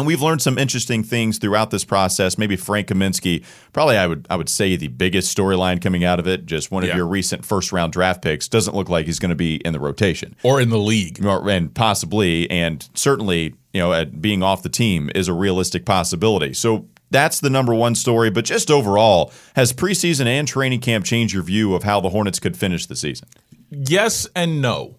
And 0.00 0.06
we've 0.06 0.22
learned 0.22 0.40
some 0.42 0.56
interesting 0.58 1.02
things 1.04 1.38
throughout 1.38 1.70
this 1.70 1.84
process. 1.84 2.38
Maybe 2.38 2.56
Frank 2.56 2.88
Kaminsky, 2.88 3.44
probably 3.72 3.96
I 3.98 4.06
would 4.06 4.26
I 4.30 4.36
would 4.36 4.48
say 4.48 4.74
the 4.76 4.88
biggest 4.88 5.36
storyline 5.36 5.80
coming 5.80 6.04
out 6.04 6.18
of 6.18 6.26
it. 6.26 6.46
Just 6.46 6.70
one 6.70 6.82
of 6.82 6.88
Yeah. 6.88 6.96
your 6.96 7.06
recent 7.06 7.44
first 7.44 7.70
round 7.70 7.92
draft 7.92 8.22
picks 8.22 8.48
doesn't 8.48 8.74
look 8.74 8.88
like 8.88 9.06
he's 9.06 9.18
going 9.18 9.28
to 9.28 9.34
be 9.36 9.56
in 9.56 9.72
the 9.74 9.78
rotation, 9.80 10.34
or 10.42 10.60
in 10.60 10.70
the 10.70 10.78
league. 10.78 11.22
And 11.24 11.74
possibly 11.74 12.50
and 12.50 12.88
certainly 12.94 13.54
you 13.74 13.80
know 13.80 13.92
at 13.92 14.20
being 14.22 14.42
off 14.42 14.62
the 14.62 14.68
team 14.70 15.10
is 15.14 15.28
a 15.28 15.32
realistic 15.34 15.84
possibility. 15.84 16.54
So 16.54 16.86
that's 17.10 17.40
the 17.40 17.50
number 17.50 17.74
one 17.74 17.94
story. 17.94 18.30
But 18.30 18.44
just 18.46 18.70
overall, 18.70 19.32
has 19.54 19.72
preseason 19.72 20.26
and 20.26 20.48
training 20.48 20.80
camp 20.80 21.04
changed 21.04 21.34
your 21.34 21.42
view 21.42 21.74
of 21.74 21.82
how 21.82 22.00
the 22.00 22.08
Hornets 22.08 22.38
could 22.40 22.56
finish 22.56 22.86
the 22.86 22.96
season? 22.96 23.28
Yes 23.70 24.26
and 24.34 24.62
no. 24.62 24.96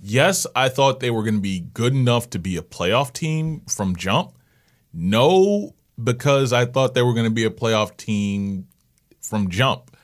Yes, 0.00 0.46
I 0.54 0.68
thought 0.68 1.00
they 1.00 1.10
were 1.10 1.22
going 1.24 1.34
to 1.34 1.40
be 1.40 1.58
good 1.74 1.92
enough 1.92 2.30
to 2.30 2.38
be 2.38 2.56
a 2.56 2.62
playoff 2.62 3.12
team 3.12 3.62
from 3.68 3.96
jump. 3.96 4.32
No, 5.00 5.74
because 6.02 6.52
I 6.52 6.64
thought 6.64 6.94
they 6.94 7.02
were 7.02 7.14
going 7.14 7.26
to 7.26 7.30
be 7.34 7.44
a 7.44 7.50
playoff 7.50 7.96
team 7.96 8.66
from 9.22 9.48
jump. 9.48 9.96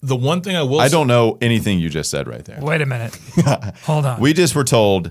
The 0.00 0.14
one 0.14 0.40
thing 0.42 0.54
I 0.54 0.62
will 0.62 0.80
I 0.80 0.86
don't 0.88 1.08
know 1.08 1.36
anything 1.40 1.80
you 1.80 1.88
just 1.88 2.08
said 2.08 2.28
right 2.28 2.44
there. 2.44 2.60
Wait 2.60 2.80
a 2.80 2.86
minute. 2.86 3.18
Hold 3.82 4.06
on. 4.06 4.20
We 4.20 4.32
just 4.32 4.54
were 4.54 4.62
told 4.62 5.10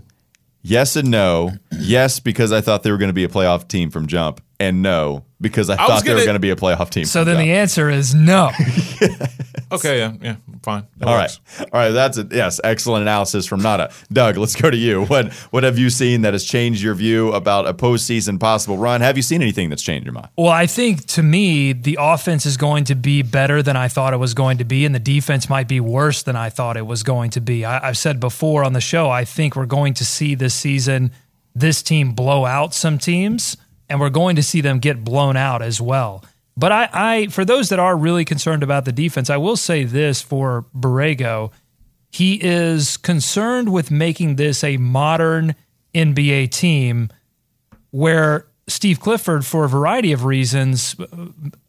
yes 0.62 0.96
and 0.96 1.12
no. 1.12 1.52
Yes, 1.78 2.22
because 2.22 2.54
I 2.54 2.62
thought 2.62 2.84
they 2.84 2.92
were 2.92 2.98
going 2.98 3.10
to 3.10 3.14
be 3.14 3.26
a 3.26 3.28
playoff 3.28 3.68
team 3.68 3.90
from 3.90 4.08
jump, 4.08 4.40
and 4.60 4.82
no, 4.82 5.26
because 5.42 5.70
I, 5.70 5.74
was 5.76 5.88
thought 5.88 6.06
they 6.06 6.14
were 6.14 6.26
gonna- 6.26 6.40
be 6.40 6.52
a 6.52 6.56
playoff 6.56 6.90
team. 6.90 7.04
so 7.06 7.20
from 7.20 7.26
then 7.26 7.36
jump. 7.36 7.46
the 7.46 7.52
answer 7.54 7.90
is 7.90 8.16
no. 8.16 8.52
Okay, 9.72 10.00
yeah, 10.00 10.14
yeah, 10.22 10.36
fine. 10.64 10.88
That 10.98 11.08
All 11.08 11.16
works. 11.18 11.40
right, 11.60 11.70
all 11.74 11.80
right. 11.80 11.90
That's 11.92 12.18
it. 12.18 12.32
Yes, 12.32 12.60
excellent 12.64 13.02
analysis 13.02 13.46
from 13.46 13.62
Nada. 13.62 13.92
Doug, 14.12 14.38
let's 14.38 14.56
go 14.56 14.70
to 14.70 14.78
you. 14.78 15.06
What 15.06 15.34
what 15.52 15.64
have 15.64 15.78
you 15.78 15.90
seen 15.90 16.22
that 16.22 16.34
has 16.34 16.44
changed 16.44 16.82
your 16.82 16.94
view 16.94 17.32
about 17.34 17.68
a 17.68 17.74
postseason 17.74 18.40
possible 18.40 18.78
run? 18.78 19.02
Have 19.02 19.18
you 19.18 19.24
seen 19.24 19.42
anything 19.42 19.70
that's 19.70 19.84
changed 19.84 20.06
your 20.06 20.14
mind? 20.14 20.30
Well, 20.38 20.48
I 20.48 20.68
think 20.68 21.06
to 21.08 21.24
me, 21.24 21.74
the 21.74 21.98
offense 22.00 22.46
is 22.46 22.58
going 22.58 22.86
to 22.86 22.96
be 22.96 23.22
better 23.22 23.62
than 23.62 23.76
I 23.76 23.88
thought 23.88 24.14
it 24.14 24.18
was 24.18 24.34
going 24.34 24.58
to 24.60 24.66
be, 24.66 24.86
and 24.86 24.94
the 24.94 25.00
defense 25.00 25.50
might 25.50 25.68
be 25.68 25.80
worse 25.80 26.24
than 26.24 26.36
I 26.36 26.50
thought 26.50 26.78
it 26.78 26.86
was 26.86 27.04
going 27.04 27.32
to 27.32 27.42
be. 27.42 27.66
I, 27.66 27.90
I've 27.90 27.98
said 27.98 28.20
before 28.20 28.64
on 28.64 28.74
the 28.74 28.82
show, 28.82 29.10
I 29.10 29.26
think 29.26 29.56
we're 29.56 29.66
going 29.66 29.94
to 29.96 30.06
see 30.06 30.36
this 30.36 30.54
season 30.54 31.12
this 31.56 31.82
team 31.82 32.14
blow 32.14 32.46
out 32.46 32.74
some 32.74 32.98
teams, 33.00 33.58
and 33.90 34.00
we're 34.00 34.10
going 34.12 34.36
to 34.36 34.44
see 34.44 34.62
them 34.62 34.80
get 34.80 35.04
blown 35.04 35.36
out 35.36 35.62
as 35.62 35.82
well. 35.82 36.24
But 36.58 36.72
I, 36.72 36.90
I 36.92 37.28
for 37.28 37.46
those 37.46 37.70
that 37.70 37.80
are 37.80 37.96
really 37.96 38.26
concerned 38.26 38.64
about 38.64 38.86
the 38.86 38.92
defense, 38.92 39.30
I 39.30 39.38
will 39.38 39.56
say 39.56 39.84
this 39.84 40.22
for 40.22 40.66
Borrego. 40.76 41.52
He 42.10 42.44
is 42.44 42.98
concerned 42.98 43.72
with 43.72 43.92
making 43.92 44.38
this 44.38 44.64
a 44.64 44.78
modern 44.78 45.56
NBA 45.94 46.50
team 46.50 47.10
where 47.92 48.48
Steve 48.68 49.00
Clifford, 49.00 49.46
for 49.46 49.66
a 49.66 49.70
variety 49.70 50.12
of 50.12 50.26
reasons, 50.26 50.96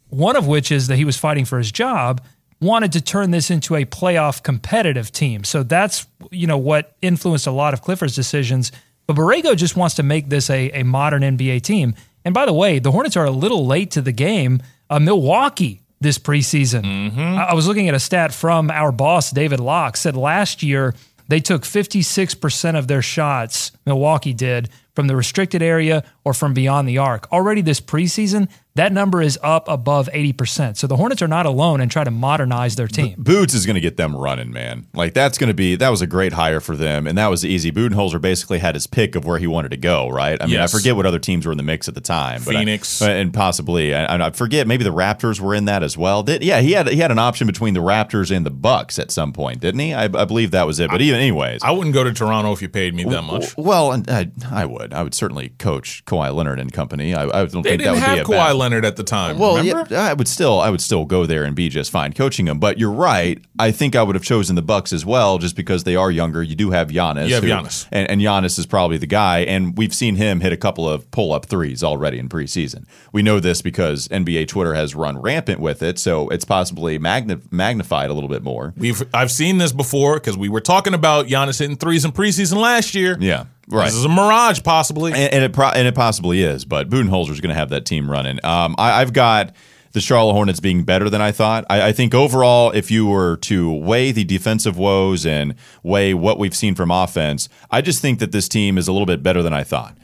one 0.08 0.36
of 0.36 0.46
which 0.46 0.72
is 0.72 0.86
that 0.86 0.96
he 0.96 1.04
was 1.04 1.18
fighting 1.18 1.44
for 1.44 1.58
his 1.58 1.70
job, 1.70 2.22
wanted 2.60 2.92
to 2.92 3.00
turn 3.00 3.30
this 3.30 3.50
into 3.50 3.76
a 3.76 3.84
playoff 3.84 4.42
competitive 4.42 5.12
team. 5.12 5.44
So 5.44 5.62
that's 5.62 6.06
you 6.30 6.46
know 6.46 6.58
what 6.58 6.96
influenced 7.02 7.46
a 7.46 7.50
lot 7.52 7.74
of 7.74 7.82
Clifford's 7.82 8.14
decisions. 8.14 8.72
But 9.06 9.16
Borrego 9.16 9.56
just 9.56 9.76
wants 9.76 9.94
to 9.96 10.02
make 10.02 10.28
this 10.28 10.50
a, 10.50 10.70
a 10.70 10.82
modern 10.82 11.22
NBA 11.22 11.62
team. 11.62 11.94
And 12.24 12.34
by 12.34 12.46
the 12.46 12.52
way, 12.52 12.78
the 12.78 12.90
Hornets 12.90 13.16
are 13.16 13.24
a 13.24 13.30
little 13.30 13.66
late 13.66 13.90
to 13.92 14.02
the 14.02 14.12
game. 14.12 14.62
Uh, 14.90 14.98
Milwaukee 14.98 15.82
this 16.00 16.18
preseason. 16.18 17.16
I, 17.18 17.44
I 17.50 17.54
was 17.54 17.66
looking 17.66 17.88
at 17.88 17.94
a 17.94 18.00
stat 18.00 18.32
from 18.32 18.70
our 18.70 18.92
boss 18.92 19.30
David 19.30 19.60
Locke 19.60 19.96
said 19.96 20.16
last 20.16 20.62
year 20.62 20.94
they 21.28 21.40
took 21.40 21.62
56% 21.62 22.78
of 22.78 22.88
their 22.88 23.02
shots, 23.02 23.72
Milwaukee 23.84 24.32
did, 24.32 24.70
from 24.94 25.08
the 25.08 25.16
restricted 25.16 25.62
area 25.62 26.02
or 26.24 26.32
from 26.32 26.54
beyond 26.54 26.88
the 26.88 26.98
arc. 26.98 27.30
Already 27.30 27.60
this 27.60 27.80
preseason, 27.80 28.48
that 28.78 28.92
number 28.92 29.20
is 29.22 29.38
up 29.42 29.68
above 29.68 30.08
80%. 30.12 30.76
So 30.76 30.86
the 30.86 30.96
Hornets 30.96 31.22
are 31.22 31.28
not 31.28 31.46
alone 31.46 31.80
and 31.80 31.90
try 31.90 32.04
to 32.04 32.10
modernize 32.10 32.76
their 32.76 32.88
team. 32.88 33.14
Boots 33.18 33.54
is 33.54 33.66
going 33.66 33.74
to 33.74 33.80
get 33.80 33.96
them 33.96 34.16
running, 34.16 34.50
man. 34.52 34.86
Like 34.94 35.14
that's 35.14 35.38
going 35.38 35.48
to 35.48 35.54
be 35.54 35.76
that 35.76 35.88
was 35.90 36.02
a 36.02 36.06
great 36.06 36.32
hire 36.32 36.60
for 36.60 36.76
them, 36.76 37.06
and 37.06 37.16
that 37.18 37.28
was 37.28 37.44
easy. 37.44 37.70
Budenholzer 37.72 38.20
basically 38.20 38.58
had 38.58 38.74
his 38.74 38.86
pick 38.86 39.14
of 39.14 39.24
where 39.24 39.38
he 39.38 39.46
wanted 39.46 39.70
to 39.70 39.76
go, 39.76 40.08
right? 40.08 40.40
I 40.40 40.46
mean, 40.46 40.54
Yes. 40.54 40.74
I 40.74 40.78
forget 40.78 40.96
what 40.96 41.06
other 41.06 41.18
teams 41.18 41.44
were 41.46 41.52
in 41.52 41.58
the 41.58 41.62
mix 41.64 41.88
at 41.88 41.94
the 41.94 42.00
time, 42.00 42.42
but 42.44 42.56
I- 42.56 42.60
Phoenix. 42.60 43.00
and 43.02 43.32
possibly, 43.32 43.94
I, 43.94 44.26
I 44.26 44.30
forget 44.30 44.66
maybe 44.66 44.84
the 44.84 44.92
Raptors 44.92 45.40
were 45.40 45.54
in 45.54 45.66
that 45.66 45.82
as 45.82 45.96
well. 45.96 46.22
Did, 46.22 46.42
yeah, 46.42 46.60
he 46.60 46.72
had 46.72 46.88
he 46.88 46.96
had 46.98 47.10
an 47.10 47.18
option 47.18 47.46
between 47.46 47.74
the 47.74 47.80
Raptors 47.80 48.34
and 48.34 48.44
the 48.46 48.50
Bucks 48.50 48.98
at 48.98 49.10
some 49.10 49.32
point, 49.32 49.60
didn't 49.60 49.80
he? 49.80 49.92
I, 49.94 50.04
I 50.04 50.24
believe 50.24 50.50
that 50.52 50.66
was 50.66 50.80
it. 50.80 50.90
But 50.90 51.00
even 51.02 51.18
anyways, 51.20 51.60
I 51.62 51.70
wouldn't 51.72 51.94
go 51.94 52.04
to 52.04 52.12
Toronto 52.12 52.52
if 52.52 52.62
you 52.62 52.68
paid 52.68 52.94
me 52.94 53.04
that 53.04 53.22
much. 53.22 53.56
Well, 53.56 54.02
I, 54.08 54.30
I 54.50 54.64
would. 54.64 54.92
I 54.92 55.02
would 55.02 55.14
certainly 55.14 55.50
coach 55.58 56.04
Kawhi 56.04 56.34
Leonard 56.34 56.60
and 56.60 56.72
company. 56.72 57.14
I, 57.14 57.24
I 57.24 57.44
don't 57.46 57.62
They 57.62 57.70
think 57.70 57.78
that 57.78 57.78
didn't 57.78 57.92
would 57.94 58.02
have 58.02 58.14
be 58.16 58.20
a 58.20 58.24
Kawhi 58.24 58.30
bad. 58.48 58.52
Leonard 58.52 58.67
at 58.84 58.96
the 58.96 59.02
time. 59.02 59.38
Well, 59.38 59.56
remember? 59.56 59.86
yeah, 59.90 60.02
I 60.02 60.12
would 60.12 60.28
still, 60.28 60.60
I 60.60 60.70
would 60.70 60.80
still 60.80 61.04
go 61.04 61.26
there 61.26 61.44
and 61.44 61.54
be 61.56 61.68
just 61.68 61.90
fine 61.90 62.12
coaching 62.12 62.46
him. 62.48 62.58
But 62.58 62.78
you're 62.78 62.90
right. 62.90 63.42
I 63.58 63.70
think 63.70 63.96
I 63.96 64.02
would 64.02 64.14
have 64.14 64.24
chosen 64.24 64.56
the 64.56 64.62
Bucks 64.62 64.92
as 64.92 65.04
well, 65.04 65.38
just 65.38 65.56
because 65.56 65.84
they 65.84 65.96
are 65.96 66.10
younger. 66.10 66.42
You 66.42 66.54
do 66.54 66.70
have 66.70 66.88
Giannis. 66.88 67.28
You 67.28 67.34
have 67.34 67.44
who- 67.44 67.50
Giannis. 67.50 67.88
and, 67.92 68.08
and 68.10 68.20
Giannis 68.20 68.58
is 68.58 68.66
probably 68.66 68.96
the 68.98 69.06
guy. 69.06 69.40
And 69.40 69.76
we've 69.76 69.94
seen 69.94 70.16
him 70.16 70.40
hit 70.40 70.52
a 70.52 70.56
couple 70.56 70.88
of 70.88 71.10
pull 71.10 71.32
up 71.32 71.46
threes 71.46 71.82
already 71.82 72.18
in 72.18 72.28
preseason. 72.28 72.84
We 73.12 73.22
know 73.22 73.40
this 73.40 73.62
because 73.62 74.08
NBA 74.08 74.48
Twitter 74.48 74.74
has 74.74 74.94
run 74.94 75.18
rampant 75.20 75.60
with 75.60 75.82
it, 75.82 75.98
so 75.98 76.28
it's 76.28 76.44
possibly 76.44 76.98
magni- 76.98 77.40
magnified 77.50 78.10
a 78.10 78.14
little 78.14 78.28
bit 78.28 78.42
more. 78.42 78.74
We've 78.76 79.02
I've 79.14 79.30
seen 79.30 79.58
this 79.58 79.72
before 79.72 80.14
because 80.14 80.36
we 80.36 80.48
were 80.48 80.60
talking 80.60 80.94
about 80.94 81.26
Giannis 81.26 81.58
hitting 81.58 81.76
threes 81.76 82.04
in 82.04 82.12
preseason 82.12 82.56
last 82.56 82.94
year. 82.94 83.16
Yeah, 83.20 83.44
right. 83.68 83.86
This 83.86 83.94
is 83.94 84.04
a 84.04 84.08
mirage, 84.08 84.62
possibly. 84.62 85.12
and, 85.12 85.32
and 85.32 85.44
it 85.44 85.52
pro- 85.52 85.70
and 85.70 85.86
it 85.86 85.94
possibly 85.94 86.42
is, 86.42 86.64
but 86.64 86.88
Budenholzer's 86.88 87.40
going 87.40 87.54
to 87.54 87.58
have 87.58 87.70
that 87.70 87.84
team 87.86 88.10
running. 88.10 88.44
Um, 88.44 88.74
I, 88.78 89.00
I've 89.00 89.12
got 89.12 89.54
the 89.92 90.00
Charlotte 90.00 90.34
Hornets 90.34 90.60
being 90.60 90.84
better 90.84 91.08
than 91.08 91.20
I 91.20 91.32
thought. 91.32 91.64
I, 91.70 91.88
I 91.88 91.92
think 91.92 92.14
overall, 92.14 92.70
if 92.72 92.90
you 92.90 93.06
were 93.06 93.36
to 93.38 93.72
weigh 93.72 94.12
the 94.12 94.24
defensive 94.24 94.76
woes 94.76 95.24
and 95.24 95.54
weigh 95.82 96.14
what 96.14 96.38
we've 96.38 96.54
seen 96.54 96.74
from 96.74 96.90
offense, 96.90 97.48
I 97.70 97.80
just 97.80 98.02
think 98.02 98.18
that 98.18 98.32
this 98.32 98.48
team 98.48 98.78
is 98.78 98.88
a 98.88 98.92
little 98.92 99.06
bit 99.06 99.22
better 99.22 99.42
than 99.42 99.52
I 99.52 99.64
thought. 99.64 99.96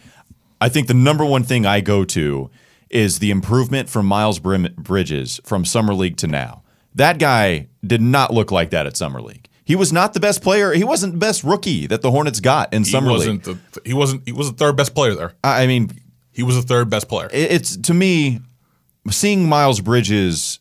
I 0.60 0.68
think 0.68 0.86
the 0.86 0.94
number 0.94 1.24
one 1.24 1.42
thing 1.42 1.66
I 1.66 1.80
go 1.80 2.04
to 2.06 2.50
is 2.88 3.18
the 3.18 3.30
improvement 3.30 3.88
from 3.90 4.06
Miles 4.06 4.38
Brim- 4.38 4.74
Bridges 4.78 5.40
from 5.44 5.64
Summer 5.64 5.94
League 5.94 6.16
to 6.18 6.26
now. 6.26 6.62
That 6.94 7.18
guy 7.18 7.68
did 7.84 8.00
not 8.00 8.32
look 8.32 8.50
like 8.52 8.70
that 8.70 8.86
at 8.86 8.96
Summer 8.96 9.20
League. 9.20 9.48
He 9.64 9.76
was 9.76 9.92
not 9.92 10.12
the 10.12 10.20
best 10.20 10.42
player. 10.42 10.72
He 10.72 10.84
wasn't 10.84 11.14
the 11.14 11.18
best 11.18 11.42
rookie 11.42 11.86
that 11.86 12.02
the 12.02 12.10
Hornets 12.10 12.40
got 12.40 12.72
in 12.74 12.84
he 12.84 12.90
Summer 12.90 13.10
wasn't 13.10 13.46
League. 13.46 13.58
the 13.72 13.80
he 13.84 13.94
wasn't 13.94 14.22
he 14.26 14.32
was 14.32 14.50
the 14.50 14.56
third 14.56 14.76
best 14.76 14.94
player 14.94 15.14
there. 15.14 15.32
I 15.42 15.66
mean, 15.66 15.90
He 16.32 16.42
was 16.42 16.56
the 16.56 16.62
third 16.62 16.90
best 16.90 17.08
player. 17.08 17.28
it's 17.32 17.76
to 17.76 17.94
me 17.94 18.40
seeing 19.10 19.48
Miles 19.48 19.80
Bridges 19.80 20.58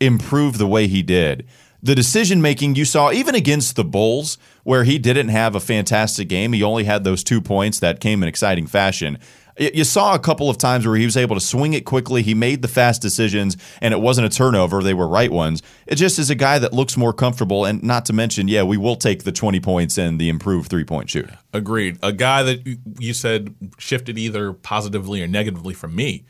improve 0.00 0.58
the 0.58 0.66
way 0.66 0.86
he 0.88 1.02
did. 1.02 1.46
The 1.82 1.94
decision 1.94 2.42
making 2.42 2.74
you 2.74 2.84
saw 2.84 3.10
even 3.10 3.34
against 3.34 3.76
the 3.76 3.84
Bulls 3.84 4.36
where 4.64 4.84
he 4.84 4.98
didn't 4.98 5.28
have 5.28 5.54
a 5.54 5.60
fantastic 5.60 6.28
game, 6.28 6.52
he 6.52 6.62
only 6.62 6.84
had 6.84 7.04
those 7.04 7.24
2 7.24 7.40
points 7.40 7.80
that 7.80 8.00
came 8.00 8.22
in 8.22 8.28
exciting 8.28 8.66
fashion. 8.66 9.18
You 9.60 9.84
saw 9.84 10.14
a 10.14 10.18
couple 10.18 10.48
of 10.48 10.56
times 10.56 10.86
where 10.86 10.96
he 10.96 11.04
was 11.04 11.18
able 11.18 11.36
to 11.36 11.40
swing 11.40 11.74
it 11.74 11.84
quickly. 11.84 12.22
He 12.22 12.32
made 12.32 12.62
the 12.62 12.68
fast 12.68 13.02
decisions, 13.02 13.58
and 13.82 13.92
it 13.92 14.00
wasn't 14.00 14.26
a 14.26 14.30
turnover. 14.30 14.82
They 14.82 14.94
were 14.94 15.06
right 15.06 15.30
ones. 15.30 15.62
It 15.86 15.96
just 15.96 16.18
is 16.18 16.30
a 16.30 16.34
guy 16.34 16.58
that 16.58 16.72
looks 16.72 16.96
more 16.96 17.12
comfortable. 17.12 17.66
And 17.66 17.82
not 17.82 18.06
to 18.06 18.14
mention, 18.14 18.48
yeah, 18.48 18.62
we 18.62 18.78
will 18.78 18.96
take 18.96 19.24
the 19.24 19.32
20 19.32 19.60
points 19.60 19.98
and 19.98 20.18
the 20.18 20.30
improved 20.30 20.70
three 20.70 20.84
point 20.84 21.10
shooting. 21.10 21.36
Agreed. 21.52 21.98
A 22.02 22.12
guy 22.12 22.42
that 22.42 22.66
you- 22.98 23.12
said 23.12 23.54
shifted 23.76 24.16
either 24.16 24.54
positively 24.54 25.22
or 25.22 25.26
negatively 25.26 25.74
from 25.74 25.94
me. 25.94 26.24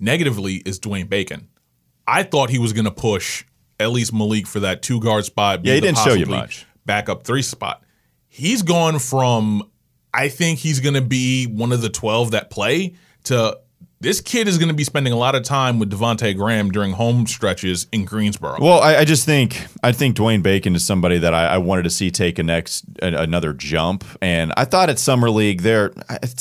Negatively 0.00 0.56
is 0.66 0.80
Dwayne 0.80 1.08
Bacon. 1.08 1.46
I 2.08 2.24
thought 2.24 2.50
he 2.50 2.58
was 2.58 2.72
going 2.72 2.86
to 2.86 2.90
push 2.90 3.44
at 3.78 3.92
least 3.92 4.12
Malik 4.12 4.48
for 4.48 4.58
that 4.58 4.82
two 4.82 4.98
guard 4.98 5.24
spot. 5.24 5.64
Yeah, 5.64 5.74
he 5.74 5.80
didn't 5.80 5.98
show 5.98 6.14
you 6.14 6.26
much. 6.26 6.66
Backup 6.84 7.22
three 7.22 7.42
spot. 7.42 7.84
He's 8.28 8.62
gone 8.62 8.98
from 8.98 9.70
I 10.14 10.28
think 10.28 10.58
he's 10.58 10.80
going 10.80 10.94
to 10.94 11.02
be 11.02 11.46
one 11.46 11.72
of 11.72 11.80
the 11.80 11.88
twelve 11.88 12.32
that 12.32 12.50
play 12.50 12.94
to 13.24 13.58
this 14.02 14.20
kid 14.20 14.48
is 14.48 14.58
going 14.58 14.68
to 14.68 14.74
be 14.74 14.82
spending 14.82 15.12
a 15.12 15.16
lot 15.16 15.36
of 15.36 15.44
time 15.44 15.78
with 15.78 15.90
Devonte 15.90 16.36
Graham 16.36 16.72
during 16.72 16.90
home 16.92 17.24
stretches 17.24 17.86
in 17.92 18.04
Greensboro. 18.04 18.58
Well, 18.60 18.80
I, 18.80 18.96
I 18.96 19.04
just 19.04 19.24
think 19.24 19.64
I 19.84 19.92
think 19.92 20.16
Dwayne 20.16 20.42
Bacon 20.42 20.74
is 20.74 20.84
somebody 20.84 21.18
that 21.18 21.32
I, 21.32 21.46
I 21.46 21.58
wanted 21.58 21.84
to 21.84 21.90
see 21.90 22.10
take 22.10 22.40
a 22.40 22.42
next 22.42 22.84
a, 23.00 23.14
another 23.16 23.52
jump, 23.52 24.04
and 24.20 24.52
I 24.56 24.64
thought 24.64 24.90
at 24.90 24.98
summer 24.98 25.30
league 25.30 25.62
there 25.62 25.92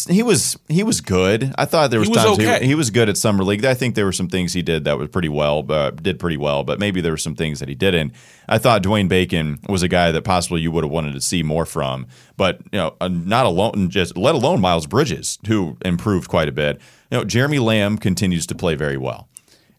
he 0.09 0.23
was 0.23 0.57
he 0.67 0.81
was 0.81 1.01
good. 1.01 1.53
I 1.55 1.65
thought 1.65 1.91
there 1.91 1.99
was, 1.99 2.09
He 2.09 2.15
was 2.15 2.23
times 2.23 2.39
okay. 2.39 2.61
he, 2.61 2.69
he 2.69 2.75
was 2.75 2.89
good 2.89 3.09
at 3.09 3.15
summer 3.15 3.43
league. 3.43 3.63
I 3.63 3.75
think 3.75 3.93
there 3.93 4.05
were 4.05 4.11
some 4.11 4.27
things 4.27 4.53
he 4.53 4.63
did 4.63 4.83
that 4.85 4.97
was 4.97 5.09
pretty 5.09 5.29
well, 5.29 5.61
but 5.61 6.01
did 6.01 6.19
pretty 6.19 6.37
well, 6.37 6.63
but 6.63 6.79
maybe 6.79 6.99
there 6.99 7.13
were 7.13 7.17
some 7.17 7.35
things 7.35 7.59
that 7.59 7.69
he 7.69 7.75
didn't. 7.75 8.13
I 8.49 8.57
thought 8.57 8.81
Dwayne 8.81 9.07
Bacon 9.07 9.59
was 9.69 9.83
a 9.83 9.87
guy 9.87 10.11
that 10.11 10.23
possibly 10.23 10.61
you 10.61 10.71
would 10.71 10.83
have 10.83 10.91
wanted 10.91 11.13
to 11.13 11.21
see 11.21 11.43
more 11.43 11.67
from, 11.67 12.07
but 12.37 12.59
you 12.71 12.79
know, 12.79 12.95
uh, 12.99 13.07
not 13.07 13.45
alone, 13.45 13.91
just 13.91 14.17
let 14.17 14.33
alone 14.33 14.61
Miles 14.61 14.87
Bridges, 14.87 15.37
who 15.45 15.77
improved 15.85 16.27
quite 16.27 16.49
a 16.49 16.51
bit. 16.51 16.81
You 17.11 17.17
know, 17.19 17.23
Jeremy 17.25 17.59
Lamb 17.59 17.97
continues 17.97 18.47
to 18.47 18.55
play 18.55 18.75
very 18.75 18.97
well. 18.97 19.27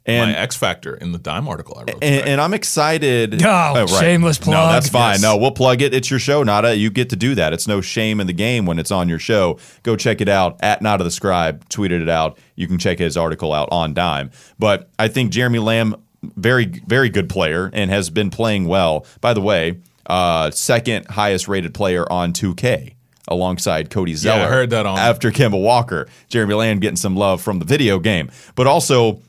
And 0.04 0.32
My 0.32 0.36
X 0.36 0.56
Factor 0.56 0.96
in 0.96 1.12
the 1.12 1.18
Dime 1.18 1.46
article 1.46 1.76
I 1.78 1.82
wrote. 1.82 2.02
and, 2.02 2.28
and 2.28 2.40
I'm 2.40 2.54
excited. 2.54 3.40
Oh, 3.44 3.86
shameless 3.86 4.36
plug. 4.36 4.54
No, 4.54 4.66
that's 4.72 4.88
fine. 4.88 5.12
Yes. 5.14 5.22
No, 5.22 5.36
we'll 5.36 5.52
plug 5.52 5.80
it. 5.80 5.94
It's 5.94 6.10
your 6.10 6.18
show, 6.18 6.42
Nada. 6.42 6.74
You 6.76 6.90
get 6.90 7.08
to 7.10 7.16
do 7.16 7.36
that. 7.36 7.52
It's 7.52 7.68
no 7.68 7.80
shame 7.80 8.20
in 8.20 8.26
the 8.26 8.32
game 8.32 8.66
when 8.66 8.80
it's 8.80 8.90
on 8.90 9.08
your 9.08 9.20
show. 9.20 9.60
Go 9.84 9.94
check 9.94 10.20
it 10.20 10.28
out 10.28 10.56
at 10.60 10.82
Nada 10.82 11.04
the 11.04 11.10
Scribe. 11.12 11.68
Tweeted 11.68 12.02
it 12.02 12.08
out. 12.08 12.36
You 12.56 12.66
can 12.66 12.78
check 12.78 12.98
his 12.98 13.16
article 13.16 13.52
out 13.52 13.68
on 13.70 13.94
Dime. 13.94 14.32
But 14.58 14.90
I 14.98 15.06
think 15.06 15.30
Jeremy 15.30 15.60
Lamb, 15.60 15.94
very 16.22 16.66
very 16.88 17.08
good 17.08 17.28
player, 17.28 17.70
and 17.72 17.88
has 17.92 18.10
been 18.10 18.30
playing 18.30 18.66
well. 18.66 19.06
By 19.20 19.34
the 19.34 19.40
way, 19.40 19.78
uh, 20.06 20.50
second 20.50 21.06
highest 21.10 21.46
rated 21.46 21.74
player 21.74 22.10
on 22.10 22.32
2K. 22.32 22.94
Alongside 23.28 23.88
Cody 23.90 24.14
Zeller, 24.14 24.40
Yeah, 24.40 24.46
I 24.46 24.48
heard 24.48 24.70
that 24.70 24.84
on- 24.84 24.98
after 24.98 25.30
Kemba 25.30 25.60
Walker, 25.60 26.08
Jeremy 26.28 26.54
Lamb 26.54 26.80
getting 26.80 26.96
some 26.96 27.16
love 27.16 27.40
from 27.40 27.58
the 27.60 27.64
video 27.64 27.98
game, 27.98 28.30
but 28.56 28.66
also 28.66 29.20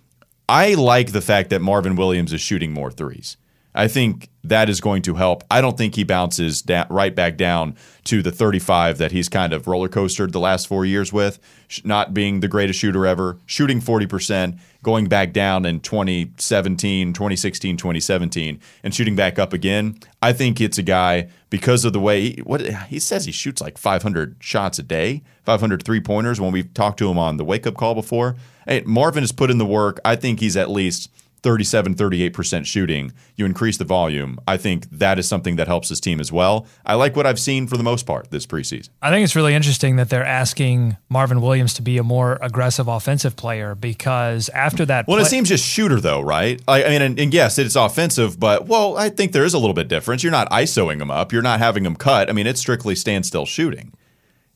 I 0.49 0.73
like 0.73 1.11
the 1.11 1.21
fact 1.21 1.49
that 1.51 1.61
Marvin 1.61 1.95
Williams 1.95 2.33
is 2.33 2.41
shooting 2.41 2.73
more 2.73 2.91
threes. 2.91 3.37
I 3.75 3.87
think 3.87 4.29
that 4.43 4.69
is 4.69 4.81
going 4.81 5.01
to 5.03 5.15
help. 5.15 5.43
I 5.49 5.61
don't 5.61 5.77
think 5.77 5.95
he 5.95 6.03
bounces 6.03 6.61
da- 6.61 6.85
right 6.89 7.15
back 7.15 7.37
down 7.37 7.75
to 8.05 8.21
the 8.21 8.31
35 8.31 8.97
that 8.97 9.11
he's 9.11 9.29
kind 9.29 9.53
of 9.53 9.67
roller 9.67 9.87
coastered 9.87 10.33
the 10.33 10.39
last 10.39 10.67
four 10.67 10.85
years 10.85 11.13
with, 11.13 11.39
not 11.83 12.13
being 12.13 12.41
the 12.41 12.47
greatest 12.47 12.79
shooter 12.79 13.05
ever, 13.05 13.37
shooting 13.45 13.79
40%, 13.79 14.59
going 14.83 15.07
back 15.07 15.31
down 15.31 15.65
in 15.65 15.79
2017, 15.79 17.13
2016, 17.13 17.77
2017, 17.77 18.59
and 18.83 18.93
shooting 18.93 19.15
back 19.15 19.39
up 19.39 19.53
again. 19.53 19.97
I 20.21 20.33
think 20.33 20.59
it's 20.59 20.77
a 20.77 20.83
guy 20.83 21.29
because 21.49 21.85
of 21.85 21.93
the 21.93 21.99
way 21.99 22.21
he, 22.21 22.41
what 22.41 22.61
he 22.61 22.99
says 22.99 23.25
he 23.25 23.31
shoots 23.31 23.61
like 23.61 23.77
500 23.77 24.35
shots 24.39 24.77
a 24.77 24.83
day, 24.83 25.23
500 25.45 25.83
three 25.83 26.01
pointers. 26.01 26.41
When 26.41 26.51
we've 26.51 26.73
talked 26.73 26.99
to 26.99 27.09
him 27.09 27.17
on 27.17 27.37
the 27.37 27.45
wake 27.45 27.65
up 27.65 27.75
call 27.75 27.95
before, 27.95 28.35
hey, 28.67 28.83
Marvin 28.85 29.23
has 29.23 29.31
put 29.31 29.49
in 29.49 29.57
the 29.57 29.65
work. 29.65 30.01
I 30.03 30.17
think 30.17 30.41
he's 30.41 30.57
at 30.57 30.69
least 30.69 31.09
37, 31.43 31.95
38% 31.95 32.65
shooting, 32.65 33.11
you 33.35 33.45
increase 33.45 33.77
the 33.77 33.83
volume. 33.83 34.39
I 34.47 34.57
think 34.57 34.89
that 34.91 35.19
is 35.19 35.27
something 35.27 35.57
that 35.57 35.67
helps 35.67 35.89
his 35.89 35.99
team 35.99 36.19
as 36.19 36.31
well. 36.31 36.65
I 36.85 36.95
like 36.95 37.15
what 37.15 37.25
I've 37.27 37.39
seen 37.39 37.67
for 37.67 37.75
the 37.77 37.83
most 37.83 38.05
part 38.05 38.31
this 38.31 38.45
preseason. 38.45 38.89
I 39.01 39.09
think 39.11 39.23
it's 39.25 39.35
really 39.35 39.53
interesting 39.53 39.97
that 39.97 40.09
they're 40.09 40.25
asking 40.25 40.97
Marvin 41.09 41.41
Williams 41.41 41.73
to 41.75 41.81
be 41.81 41.97
a 41.97 42.03
more 42.03 42.37
aggressive 42.41 42.87
offensive 42.87 43.35
player 43.35 43.75
because 43.75 44.47
after 44.49 44.85
that, 44.85 45.07
Well, 45.07 45.17
play- 45.17 45.25
it 45.25 45.29
seems 45.29 45.49
just 45.49 45.65
shooter 45.65 45.99
though, 45.99 46.21
right? 46.21 46.61
I, 46.67 46.83
I 46.85 46.89
mean, 46.89 47.01
and, 47.01 47.19
and 47.19 47.33
yes, 47.33 47.57
it's 47.59 47.75
offensive, 47.75 48.39
but 48.39 48.65
well, 48.67 48.97
I 48.97 49.09
think 49.09 49.33
there 49.33 49.45
is 49.45 49.53
a 49.53 49.59
little 49.59 49.73
bit 49.73 49.89
difference. 49.89 50.23
You're 50.23 50.31
not 50.31 50.49
ISOing 50.49 50.99
them 50.99 51.11
up. 51.11 51.33
You're 51.33 51.41
not 51.41 51.59
having 51.59 51.83
them 51.83 51.95
cut. 51.97 52.29
I 52.29 52.31
mean, 52.33 52.47
it's 52.47 52.61
strictly 52.61 52.95
standstill 52.95 53.45
shooting. 53.45 53.91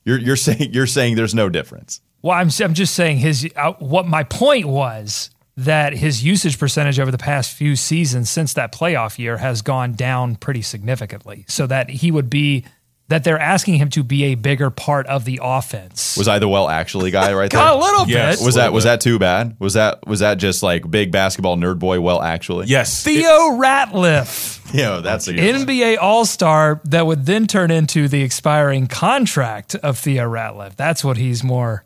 You're 0.05 0.19
you're 0.19 0.35
saying 0.47 0.71
you're 0.73 0.87
saying 0.87 1.15
there's 1.17 1.35
no 1.35 1.49
difference. 1.49 1.99
Well, 2.21 2.37
I'm 2.37 2.49
I'm 2.61 2.73
just 2.73 2.95
saying 2.95 3.17
his 3.17 3.49
uh, 3.57 3.73
what 3.73 4.07
my 4.07 4.23
point 4.23 4.65
was 4.67 5.29
that 5.57 5.93
his 5.93 6.23
usage 6.23 6.59
percentage 6.59 6.99
over 6.99 7.09
the 7.11 7.17
past 7.17 7.51
few 7.51 7.75
seasons 7.75 8.29
since 8.29 8.53
that 8.53 8.71
playoff 8.71 9.17
year 9.17 9.37
has 9.37 9.61
gone 9.63 9.93
down 9.93 10.35
pretty 10.35 10.61
significantly. 10.61 11.45
So 11.47 11.65
that 11.67 11.89
he 11.89 12.11
would 12.11 12.29
be 12.29 12.63
that 13.09 13.23
they're 13.23 13.39
asking 13.39 13.75
him 13.75 13.89
to 13.89 14.03
be 14.03 14.25
a 14.25 14.35
bigger 14.35 14.69
part 14.69 15.07
of 15.07 15.23
the 15.23 15.39
offense. 15.41 16.17
Was 16.17 16.27
I 16.27 16.39
the 16.39 16.47
well 16.49 16.67
actually 16.69 17.09
guy 17.09 17.33
right 17.33 17.49
there? 17.49 17.65
A 17.65 17.73
little 17.75 18.05
Yes. 18.07 18.37
bit. 18.39 18.45
Was 18.45 18.55
that 18.55 18.61
little 18.63 18.73
was 18.75 18.83
that 18.83 18.99
too 19.01 19.17
bad? 19.17 19.55
Was 19.59 19.73
that 19.75 20.05
was 20.05 20.19
that 20.19 20.37
just 20.39 20.61
like 20.61 20.89
big 20.91 21.09
basketball 21.11 21.55
nerd 21.57 21.79
boy? 21.79 22.01
Well, 22.01 22.21
actually, 22.21 22.67
Yes. 22.67 23.03
Theo 23.03 23.51
Ratliff, 23.57 24.55
Yeah, 24.73 24.99
that's 24.99 25.27
a 25.29 25.33
good 25.33 25.55
one. 25.55 25.65
NBA 25.65 25.97
All 26.01 26.25
Star, 26.25 26.81
that 26.85 27.07
would 27.07 27.25
then 27.25 27.47
turn 27.47 27.71
into 27.71 28.07
the 28.09 28.21
expiring 28.23 28.87
contract 28.87 29.73
of 29.75 29.97
Theo 29.97 30.29
Ratliff. 30.29 30.75
That's 30.75 31.03
what 31.03 31.15
he's 31.17 31.43
more. 31.43 31.85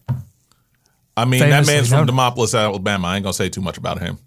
I 1.17 1.25
mean, 1.25 1.41
that 1.41 1.49
Famously 1.49 1.73
man's 1.73 1.89
from 1.89 2.05
known. 2.05 2.17
Demopolis, 2.17 2.57
Alabama. 2.57 3.07
I 3.09 3.15
ain't 3.17 3.23
going 3.23 3.33
to 3.33 3.37
say 3.37 3.49
too 3.49 3.61
much 3.61 3.77
about 3.77 3.99
him. 3.99 4.17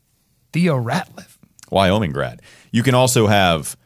Theo 0.53 0.77
Ratliff. 0.83 1.39
Wyoming 1.71 2.13
grad. 2.13 2.43
You 2.71 2.83
can 2.83 2.95
also 2.95 3.27
have 3.27 3.77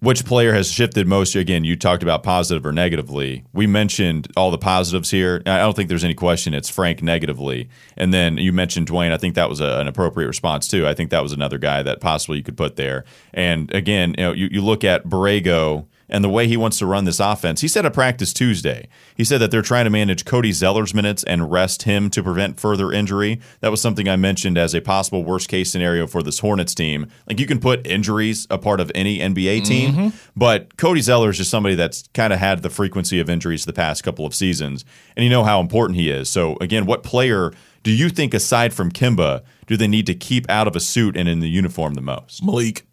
which 0.00 0.24
player 0.24 0.54
has 0.54 0.70
shifted 0.70 1.08
most. 1.08 1.34
Again, 1.34 1.64
you 1.64 1.74
talked 1.76 2.02
about 2.02 2.22
positive 2.22 2.64
or 2.64 2.72
negatively. 2.72 3.44
We 3.52 3.66
mentioned 3.66 4.28
all 4.36 4.50
the 4.50 4.58
positives 4.58 5.10
here. 5.10 5.42
I 5.44 5.58
don't 5.58 5.74
think 5.74 5.88
there's 5.88 6.04
any 6.04 6.14
question 6.14 6.54
it's 6.54 6.68
Frank 6.68 7.02
negatively. 7.02 7.68
And 7.96 8.14
then 8.14 8.38
you 8.38 8.52
mentioned 8.52 8.88
Dwayne. 8.88 9.12
I 9.12 9.16
think 9.16 9.34
that 9.34 9.48
was 9.48 9.60
a, 9.60 9.80
an 9.80 9.88
appropriate 9.88 10.28
response 10.28 10.68
too. 10.68 10.86
I 10.86 10.94
think 10.94 11.10
that 11.10 11.22
was 11.22 11.32
another 11.32 11.58
guy 11.58 11.82
that 11.82 12.00
possibly 12.00 12.38
you 12.38 12.44
could 12.44 12.56
put 12.56 12.76
there. 12.76 13.04
And 13.34 13.74
again, 13.74 14.14
you 14.16 14.24
know, 14.24 14.32
you, 14.32 14.48
you 14.52 14.60
look 14.60 14.84
at 14.84 15.04
Borrego 15.04 15.86
and 16.08 16.24
the 16.24 16.28
way 16.28 16.46
he 16.46 16.56
wants 16.56 16.78
to 16.78 16.86
run 16.86 17.04
this 17.04 17.20
offense. 17.20 17.60
He 17.60 17.68
said 17.68 17.84
at 17.84 17.92
practice 17.92 18.32
Tuesday, 18.32 18.88
he 19.14 19.24
said 19.24 19.38
that 19.38 19.50
they're 19.50 19.62
trying 19.62 19.84
to 19.84 19.90
manage 19.90 20.24
Cody 20.24 20.52
Zeller's 20.52 20.94
minutes 20.94 21.22
and 21.24 21.50
rest 21.50 21.82
him 21.82 22.10
to 22.10 22.22
prevent 22.22 22.58
further 22.58 22.92
injury. 22.92 23.40
That 23.60 23.70
was 23.70 23.80
something 23.80 24.08
I 24.08 24.16
mentioned 24.16 24.56
as 24.56 24.74
a 24.74 24.80
possible 24.80 25.24
worst 25.24 25.48
case 25.48 25.70
scenario 25.70 26.06
for 26.06 26.22
this 26.22 26.38
Hornets 26.38 26.74
team. 26.74 27.08
Like 27.26 27.38
you 27.38 27.46
can 27.46 27.60
put 27.60 27.86
injuries 27.86 28.46
a 28.50 28.58
part 28.58 28.80
of 28.80 28.90
any 28.94 29.18
NBA 29.18 29.64
team, 29.64 29.92
mm-hmm. 29.92 30.16
but 30.36 30.76
Cody 30.76 31.00
Zeller 31.00 31.30
is 31.30 31.38
just 31.38 31.50
somebody 31.50 31.74
that's 31.74 32.08
kind 32.14 32.32
of 32.32 32.38
had 32.38 32.62
the 32.62 32.70
frequency 32.70 33.20
of 33.20 33.28
injuries 33.28 33.64
the 33.64 33.72
past 33.72 34.02
couple 34.02 34.24
of 34.24 34.34
seasons, 34.34 34.84
and 35.16 35.24
you 35.24 35.30
know 35.30 35.44
how 35.44 35.60
important 35.60 35.98
he 35.98 36.10
is. 36.10 36.28
So 36.28 36.56
again, 36.60 36.86
what 36.86 37.02
player 37.02 37.52
do 37.82 37.92
you 37.92 38.08
think 38.08 38.34
aside 38.34 38.72
from 38.74 38.90
Kemba 38.90 39.42
do 39.66 39.76
they 39.76 39.88
need 39.88 40.06
to 40.06 40.14
keep 40.14 40.48
out 40.50 40.66
of 40.66 40.76
a 40.76 40.80
suit 40.80 41.16
and 41.16 41.28
in 41.28 41.40
the 41.40 41.48
uniform 41.48 41.94
the 41.94 42.00
most? 42.00 42.42
Malik, 42.42 42.86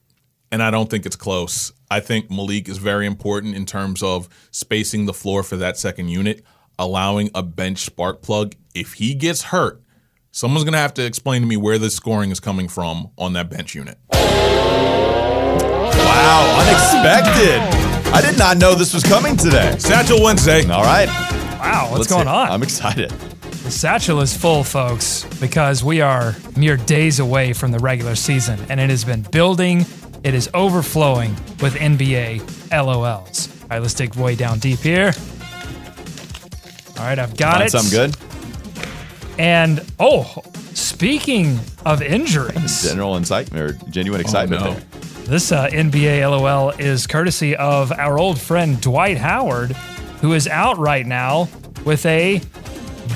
and 0.51 0.61
I 0.61 0.71
don't 0.71 0.89
think 0.89 1.05
it's 1.05 1.15
close. 1.15 1.71
I 1.91 1.99
think 1.99 2.29
Malik 2.31 2.67
is 2.67 2.77
very 2.77 3.05
important 3.05 3.55
in 3.55 3.65
terms 3.65 4.01
of 4.01 4.27
spacing 4.51 5.05
the 5.05 5.13
floor 5.13 5.43
for 5.43 5.57
that 5.57 5.77
second 5.77 6.09
unit, 6.09 6.43
allowing 6.79 7.29
a 7.35 7.43
bench 7.43 7.79
spark 7.85 8.21
plug. 8.21 8.55
If 8.73 8.93
he 8.93 9.13
gets 9.13 9.43
hurt, 9.43 9.81
someone's 10.31 10.63
going 10.63 10.73
to 10.73 10.79
have 10.79 10.93
to 10.95 11.05
explain 11.05 11.41
to 11.41 11.47
me 11.47 11.57
where 11.57 11.77
the 11.77 11.89
scoring 11.89 12.31
is 12.31 12.39
coming 12.39 12.67
from 12.67 13.11
on 13.17 13.33
that 13.33 13.49
bench 13.49 13.75
unit. 13.75 13.97
Wow, 15.93 16.65
unexpected. 16.65 17.61
I 18.13 18.21
did 18.21 18.37
not 18.37 18.57
know 18.57 18.73
this 18.75 18.93
was 18.93 19.03
coming 19.03 19.35
today. 19.37 19.75
Satchel 19.77 20.21
Wednesday. 20.23 20.67
All 20.69 20.83
right. 20.83 21.07
Wow, 21.59 21.87
what's 21.91 21.99
Let's 21.99 22.11
going 22.11 22.27
hear- 22.27 22.35
on? 22.35 22.49
I'm 22.49 22.63
excited. 22.63 23.09
The 23.11 23.71
satchel 23.71 24.21
is 24.21 24.35
full, 24.37 24.63
folks, 24.63 25.23
because 25.39 25.83
we 25.83 25.99
are 26.01 26.35
mere 26.55 26.77
days 26.77 27.19
away 27.19 27.51
from 27.53 27.71
the 27.71 27.79
regular 27.79 28.13
season, 28.15 28.59
and 28.69 28.79
it 28.79 28.91
has 28.91 29.03
been 29.03 29.23
building. 29.23 29.85
It 30.25 30.33
is 30.33 30.49
overflowing 30.55 31.35
with 31.61 31.75
NBA 31.75 32.39
LOLs. 32.71 33.61
All 33.61 33.67
right, 33.69 33.79
let's 33.79 33.93
dig 33.93 34.15
way 34.15 34.35
down 34.35 34.57
deep 34.57 34.79
here. 34.79 35.13
All 36.97 37.05
right, 37.05 37.19
I've 37.19 37.37
got 37.37 37.57
Find 37.57 37.65
it. 37.65 37.69
something 37.69 37.91
good? 37.91 38.17
And 39.37 39.85
oh, 39.99 40.41
speaking 40.73 41.59
of 41.85 42.01
injuries, 42.01 42.81
General 42.89 43.17
excitement 43.17 43.63
or 43.63 43.73
genuine 43.91 44.19
excitement 44.19 44.63
no. 44.63 44.79
this 45.25 45.51
uh, 45.51 45.67
NBA 45.67 46.27
LOL 46.27 46.71
is 46.71 47.05
courtesy 47.05 47.55
of 47.55 47.91
our 47.91 48.17
old 48.17 48.41
friend 48.41 48.81
Dwight 48.81 49.19
Howard, 49.19 49.73
who 50.21 50.33
is 50.33 50.47
out 50.47 50.79
right 50.79 51.05
now 51.05 51.47
with 51.85 52.03
a 52.07 52.41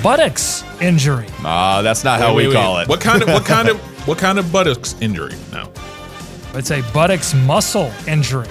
buttocks 0.03 0.63
injury. 0.79 1.25
Ah, 1.39 1.81
that's 1.81 2.03
not 2.03 2.19
how 2.19 2.35
Wait, 2.35 2.49
we 2.49 2.53
wait, 2.53 2.61
call 2.61 2.77
it. 2.77 2.87
What 2.87 3.01
kind 3.01 3.23
of 3.23 3.29
what 3.29 3.45
kind 3.45 3.67
of 3.67 3.79
what 4.07 4.19
kind 4.19 4.37
of 4.37 4.51
buttocks 4.51 4.95
injury? 5.01 5.33
No. 5.51 5.73
It's 6.53 6.71
a 6.71 6.81
buttocks 6.93 7.33
muscle 7.33 7.91
injury. 8.07 8.47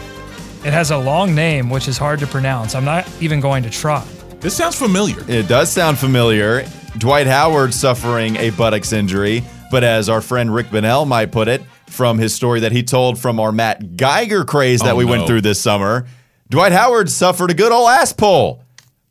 It 0.65 0.73
has 0.73 0.91
a 0.91 0.99
long 0.99 1.35
name, 1.35 1.71
which 1.71 1.89
is 1.89 1.99
hard 1.99 2.19
to 2.21 2.27
pronounce. 2.27 2.75
I'm 2.75 2.85
not 2.85 3.09
even 3.21 3.41
going 3.41 3.63
to 3.63 3.71
try. 3.71 4.05
This 4.41 4.57
sounds 4.57 4.77
familiar. 4.77 5.17
It 5.29 5.49
does 5.49 5.71
sound 5.71 5.99
familiar. 5.99 6.65
Dwight 6.97 7.27
Howard 7.27 7.75
suffering 7.75 8.37
a 8.37 8.51
buttocks 8.51 8.93
injury, 8.93 9.43
but 9.71 9.85
as 9.85 10.09
our 10.09 10.21
friend 10.21 10.53
Rick 10.53 10.71
Bonnell 10.71 11.05
might 11.07 11.31
put 11.33 11.49
it, 11.49 11.63
from 11.87 12.19
his 12.19 12.35
story 12.35 12.61
that 12.61 12.73
he 12.73 12.83
told 12.83 13.19
from 13.19 13.41
our 13.41 13.51
Matt 13.53 13.97
Geiger 13.97 14.45
craze 14.45 14.81
that 14.81 14.93
Oh, 14.93 14.97
we 14.97 15.05
went 15.05 15.27
through 15.27 15.41
this 15.41 15.61
summer, 15.61 16.07
Dwight 16.51 16.73
Howard 16.73 17.11
suffered 17.11 17.51
a 17.51 17.55
good 17.55 17.73
old 17.73 17.89
ass 17.89 18.13
pull. 18.13 18.63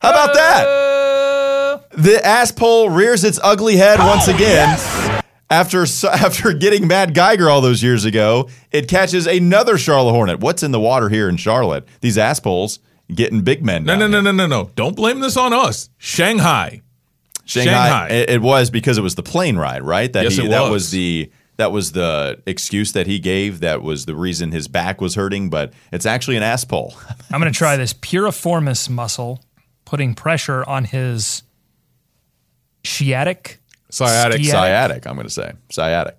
How 0.02 0.12
about 0.12 0.34
that? 0.34 0.66
Uh, 0.68 1.78
The 1.92 2.24
ass 2.26 2.52
pole 2.52 2.90
rears 2.90 3.24
its 3.24 3.40
ugly 3.44 3.78
head 3.78 4.00
once 4.00 4.28
again. 4.28 4.78
After 5.50 5.84
after 6.12 6.54
getting 6.54 6.88
Matt 6.88 7.14
Geiger 7.14 7.50
all 7.50 7.62
those 7.62 7.82
years 7.82 8.06
ago, 8.06 8.50
it 8.72 8.88
catches 8.88 9.28
another 9.28 9.78
Charlotte 9.78 10.12
Hornet. 10.14 10.40
What's 10.40 10.64
in 10.64 10.72
the 10.72 10.80
water 10.80 11.10
here 11.10 11.30
in 11.30 11.38
Charlotte? 11.38 11.88
These 12.02 12.18
assholes 12.18 12.80
getting 13.14 13.42
big 13.42 13.64
men. 13.64 13.84
No, 13.86 13.96
no, 13.96 14.08
no, 14.08 14.22
no, 14.22 14.32
no, 14.32 14.46
no. 14.48 14.72
Don't 14.76 14.96
blame 14.96 15.20
this 15.22 15.38
on 15.38 15.54
us. 15.54 15.90
Shanghai. 15.98 16.82
Shanghai. 17.46 17.72
Shanghai. 17.72 18.08
It, 18.10 18.30
it 18.30 18.42
was 18.42 18.70
because 18.70 18.98
it 18.98 19.02
was 19.02 19.16
the 19.16 19.24
plane 19.24 19.56
ride, 19.56 19.82
right? 19.84 20.12
That 20.12 20.24
Yes, 20.26 20.36
he, 20.36 20.46
it 20.46 20.50
that 20.50 20.64
was. 20.64 20.72
was 20.72 20.92
the 20.92 21.32
that 21.56 21.72
was 21.72 21.94
the 21.94 22.42
excuse 22.46 22.92
that 22.92 23.08
he 23.08 23.18
gave. 23.20 23.62
That 23.62 23.82
was 23.82 24.06
the 24.06 24.16
reason 24.16 24.52
his 24.52 24.68
back 24.68 25.02
was 25.02 25.16
hurting, 25.16 25.50
but 25.50 25.74
it's 25.92 26.06
actually 26.06 26.38
an 26.38 26.44
ass 26.44 26.64
pole. 26.66 26.94
I'm 27.32 27.40
going 27.40 27.52
to 27.52 27.58
try 27.58 27.78
this 27.78 27.94
piriformis 27.94 28.90
muscle, 28.90 29.44
putting 29.86 30.14
pressure 30.14 30.64
on 30.70 30.84
his 30.84 31.44
sciatic, 32.84 33.60
Sciatic. 33.90 34.42
Sciatic. 34.44 34.52
Sciatic, 34.52 35.08
I'm 35.08 35.16
going 35.16 35.28
to 35.28 35.34
say 35.34 35.54
sciatic. 35.70 36.18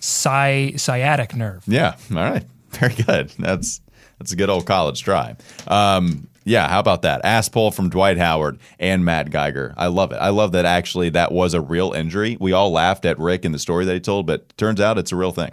sci, 0.00 0.72
sciatic 0.76 1.34
nerve. 1.34 1.64
Yeah. 1.66 1.96
All 2.10 2.16
right. 2.16 2.44
Very 2.70 2.94
good. 2.94 3.30
That's 3.38 3.80
that's 4.18 4.32
a 4.32 4.36
good 4.36 4.50
old 4.50 4.66
college 4.66 5.02
try. 5.02 5.36
Um, 5.66 6.28
yeah. 6.44 6.68
How 6.68 6.80
about 6.80 7.02
that 7.02 7.24
ass 7.24 7.48
pull 7.48 7.70
from 7.70 7.88
Dwight 7.88 8.18
Howard 8.18 8.58
and 8.78 9.04
Matt 9.04 9.30
Geiger? 9.30 9.74
I 9.76 9.86
love 9.86 10.12
it. 10.12 10.16
I 10.16 10.28
love 10.30 10.52
that 10.52 10.64
actually 10.64 11.10
that 11.10 11.32
was 11.32 11.54
a 11.54 11.60
real 11.60 11.92
injury. 11.92 12.36
We 12.40 12.52
all 12.52 12.70
laughed 12.70 13.04
at 13.04 13.18
Rick 13.18 13.44
and 13.44 13.54
the 13.54 13.58
story 13.58 13.84
that 13.84 13.94
he 13.94 14.00
told, 14.00 14.26
but 14.26 14.56
turns 14.56 14.80
out 14.80 14.98
it's 14.98 15.12
a 15.12 15.16
real 15.16 15.32
thing. 15.32 15.52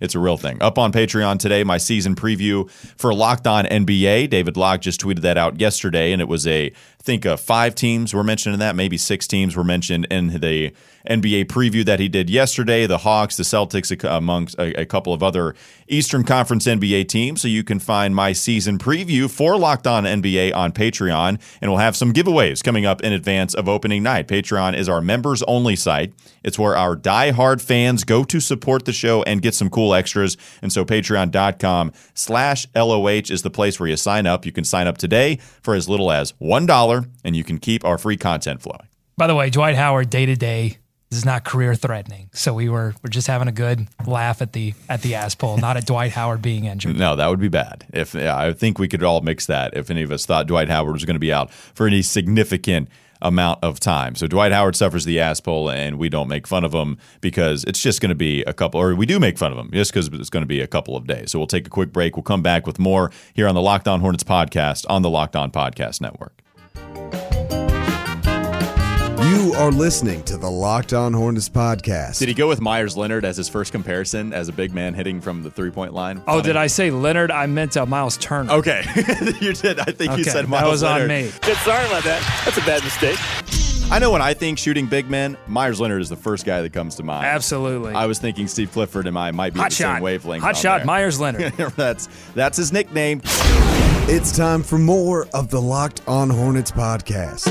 It's 0.00 0.16
a 0.16 0.18
real 0.18 0.36
thing. 0.36 0.60
Up 0.60 0.78
on 0.78 0.90
Patreon 0.92 1.38
today, 1.38 1.62
my 1.62 1.78
season 1.78 2.16
preview 2.16 2.68
for 2.98 3.14
Locked 3.14 3.46
On 3.46 3.64
NBA. 3.64 4.30
David 4.30 4.56
Locke 4.56 4.80
just 4.80 5.00
tweeted 5.00 5.20
that 5.20 5.38
out 5.38 5.60
yesterday, 5.60 6.10
and 6.10 6.20
it 6.20 6.26
was 6.26 6.44
a, 6.44 6.72
I 7.02 7.04
think, 7.04 7.26
uh, 7.26 7.36
five 7.36 7.74
teams 7.74 8.14
were 8.14 8.22
mentioned 8.22 8.52
in 8.52 8.60
that. 8.60 8.76
Maybe 8.76 8.96
six 8.96 9.26
teams 9.26 9.56
were 9.56 9.64
mentioned 9.64 10.06
in 10.08 10.28
the 10.28 10.72
NBA 11.08 11.46
preview 11.46 11.84
that 11.84 11.98
he 11.98 12.08
did 12.08 12.30
yesterday. 12.30 12.86
The 12.86 12.98
Hawks, 12.98 13.36
the 13.36 13.42
Celtics, 13.42 13.92
amongst 14.08 14.56
a, 14.58 14.82
a 14.82 14.86
couple 14.86 15.12
of 15.12 15.20
other 15.20 15.54
Eastern 15.88 16.22
Conference 16.22 16.66
NBA 16.66 17.08
teams. 17.08 17.42
So 17.42 17.48
you 17.48 17.64
can 17.64 17.78
find 17.78 18.14
my 18.14 18.32
season 18.32 18.78
preview 18.78 19.28
for 19.28 19.56
Locked 19.56 19.86
On 19.86 20.04
NBA 20.04 20.54
on 20.54 20.72
Patreon, 20.72 21.40
and 21.60 21.70
we'll 21.70 21.80
have 21.80 21.96
some 21.96 22.12
giveaways 22.12 22.62
coming 22.62 22.86
up 22.86 23.00
in 23.02 23.12
advance 23.12 23.54
of 23.54 23.68
opening 23.68 24.02
night. 24.02 24.28
Patreon 24.28 24.76
is 24.76 24.88
our 24.88 25.00
members 25.00 25.42
only 25.44 25.76
site. 25.76 26.12
It's 26.44 26.58
where 26.58 26.76
our 26.76 26.96
die-hard 26.96 27.62
fans 27.62 28.04
go 28.04 28.24
to 28.24 28.40
support 28.40 28.84
the 28.84 28.92
show 28.92 29.22
and 29.24 29.42
get 29.42 29.54
some 29.54 29.70
cool 29.70 29.94
extras. 29.94 30.36
And 30.60 30.72
so 30.72 30.84
patreon.com 30.84 31.92
slash 32.14 32.66
LOH 32.74 33.30
is 33.30 33.42
the 33.42 33.50
place 33.50 33.78
where 33.78 33.88
you 33.88 33.96
sign 33.96 34.26
up. 34.26 34.46
You 34.46 34.52
can 34.52 34.64
sign 34.64 34.86
up 34.86 34.98
today 34.98 35.38
for 35.62 35.74
as 35.74 35.88
little 35.88 36.10
as 36.10 36.32
$1, 36.34 36.91
and 37.24 37.34
you 37.34 37.44
can 37.44 37.58
keep 37.58 37.84
our 37.84 37.98
free 37.98 38.16
content 38.16 38.62
flowing. 38.62 38.88
By 39.16 39.26
the 39.26 39.34
way, 39.34 39.50
Dwight 39.50 39.76
Howard 39.76 40.10
day 40.10 40.26
to 40.26 40.36
day 40.36 40.78
this 41.12 41.18
is 41.18 41.24
not 41.26 41.44
career 41.44 41.74
threatening. 41.74 42.30
So 42.32 42.54
we 42.54 42.70
were 42.70 42.94
we're 43.02 43.10
just 43.10 43.26
having 43.26 43.46
a 43.46 43.52
good 43.52 43.86
laugh 44.06 44.40
at 44.40 44.54
the 44.54 44.72
at 44.88 45.02
the 45.02 45.14
ass 45.14 45.34
pull, 45.34 45.58
not 45.58 45.76
at 45.76 45.84
Dwight 45.84 46.12
Howard 46.12 46.40
being 46.40 46.64
injured. 46.64 46.96
No, 46.96 47.16
that 47.16 47.28
would 47.28 47.38
be 47.38 47.48
bad. 47.48 47.84
If 47.92 48.14
yeah, 48.14 48.34
I 48.34 48.54
think 48.54 48.78
we 48.78 48.88
could 48.88 49.02
all 49.02 49.20
mix 49.20 49.44
that. 49.44 49.76
If 49.76 49.90
any 49.90 50.02
of 50.02 50.10
us 50.10 50.24
thought 50.24 50.46
Dwight 50.46 50.70
Howard 50.70 50.94
was 50.94 51.04
going 51.04 51.16
to 51.16 51.20
be 51.20 51.30
out 51.30 51.52
for 51.52 51.86
any 51.86 52.00
significant 52.00 52.88
amount 53.20 53.62
of 53.62 53.78
time. 53.78 54.14
So 54.14 54.26
Dwight 54.26 54.52
Howard 54.52 54.74
suffers 54.74 55.04
the 55.04 55.20
ass 55.20 55.38
pull, 55.38 55.70
and 55.70 55.98
we 55.98 56.08
don't 56.08 56.28
make 56.28 56.46
fun 56.46 56.64
of 56.64 56.72
him 56.72 56.96
because 57.20 57.62
it's 57.64 57.82
just 57.82 58.00
going 58.00 58.08
to 58.08 58.14
be 58.14 58.42
a 58.44 58.54
couple, 58.54 58.80
or 58.80 58.94
we 58.94 59.04
do 59.04 59.20
make 59.20 59.36
fun 59.36 59.52
of 59.52 59.58
him 59.58 59.70
just 59.70 59.92
because 59.92 60.08
it's 60.08 60.30
going 60.30 60.42
to 60.42 60.46
be 60.46 60.62
a 60.62 60.66
couple 60.66 60.96
of 60.96 61.06
days. 61.06 61.30
So 61.30 61.38
we'll 61.38 61.46
take 61.46 61.66
a 61.66 61.70
quick 61.70 61.92
break. 61.92 62.16
We'll 62.16 62.22
come 62.22 62.42
back 62.42 62.66
with 62.66 62.78
more 62.78 63.12
here 63.34 63.48
on 63.48 63.54
the 63.54 63.62
Locked 63.62 63.86
On 63.86 64.00
Hornets 64.00 64.24
podcast 64.24 64.86
on 64.88 65.02
the 65.02 65.10
Locked 65.10 65.36
On 65.36 65.50
Podcast 65.50 66.00
Network. 66.00 66.41
You 69.22 69.54
are 69.56 69.70
listening 69.70 70.22
to 70.24 70.36
the 70.36 70.50
Locked 70.50 70.92
On 70.92 71.12
Hornets 71.12 71.48
podcast. 71.48 72.18
Did 72.18 72.28
he 72.28 72.34
go 72.34 72.48
with 72.48 72.60
Meyers 72.60 72.96
Leonard 72.96 73.24
as 73.24 73.36
his 73.36 73.48
first 73.48 73.70
comparison 73.72 74.32
as 74.32 74.48
a 74.48 74.52
big 74.52 74.72
man 74.74 74.94
hitting 74.94 75.20
from 75.20 75.42
the 75.42 75.50
three 75.50 75.70
point 75.70 75.92
line? 75.94 76.22
Oh, 76.26 76.40
did 76.42 76.56
I 76.56 76.66
say 76.66 76.90
Leonard? 76.90 77.30
I 77.30 77.46
meant 77.46 77.76
uh, 77.76 77.86
Myles 77.86 78.16
Turner. 78.16 78.52
Okay, 78.52 78.82
you 79.40 79.52
did. 79.52 79.78
I 79.80 79.84
think 79.84 80.12
you 80.12 80.22
Okay, 80.22 80.22
said 80.24 80.48
Myles 80.48 80.62
that 80.64 80.70
was 80.70 80.82
Leonard. 80.82 81.02
on 81.02 81.08
me. 81.08 81.30
Good, 81.42 81.56
sorry 81.58 81.86
about 81.86 82.02
that. 82.04 82.42
That's 82.44 82.58
a 82.58 82.62
bad 82.62 82.82
mistake. 82.82 83.18
I 83.90 83.98
know 83.98 84.10
when 84.10 84.22
I 84.22 84.32
think 84.34 84.58
shooting 84.58 84.86
big 84.86 85.10
men, 85.10 85.36
Meyers 85.46 85.78
Leonard 85.80 86.00
is 86.00 86.08
the 86.08 86.16
first 86.16 86.46
guy 86.46 86.62
that 86.62 86.72
comes 86.72 86.94
to 86.96 87.02
mind. 87.02 87.26
Absolutely. 87.26 87.92
I 87.94 88.06
was 88.06 88.18
thinking 88.18 88.48
Steve 88.48 88.72
Clifford 88.72 89.06
and 89.06 89.18
I 89.18 89.30
might 89.32 89.52
be 89.54 89.60
Hot 89.60 89.70
the 89.70 89.76
same 89.76 89.86
shot. 89.86 90.02
wavelength. 90.02 90.42
Hot 90.42 90.56
shot. 90.56 90.78
there. 90.78 90.86
Meyers 90.86 91.20
Leonard. 91.20 91.52
that's 91.76 92.08
that's 92.34 92.56
his 92.56 92.72
nickname. 92.72 93.20
It's 94.08 94.36
time 94.36 94.62
for 94.62 94.78
more 94.78 95.26
of 95.32 95.48
the 95.48 95.60
Locked 95.60 96.02
On 96.06 96.28
Hornets 96.28 96.70
podcast. 96.70 97.48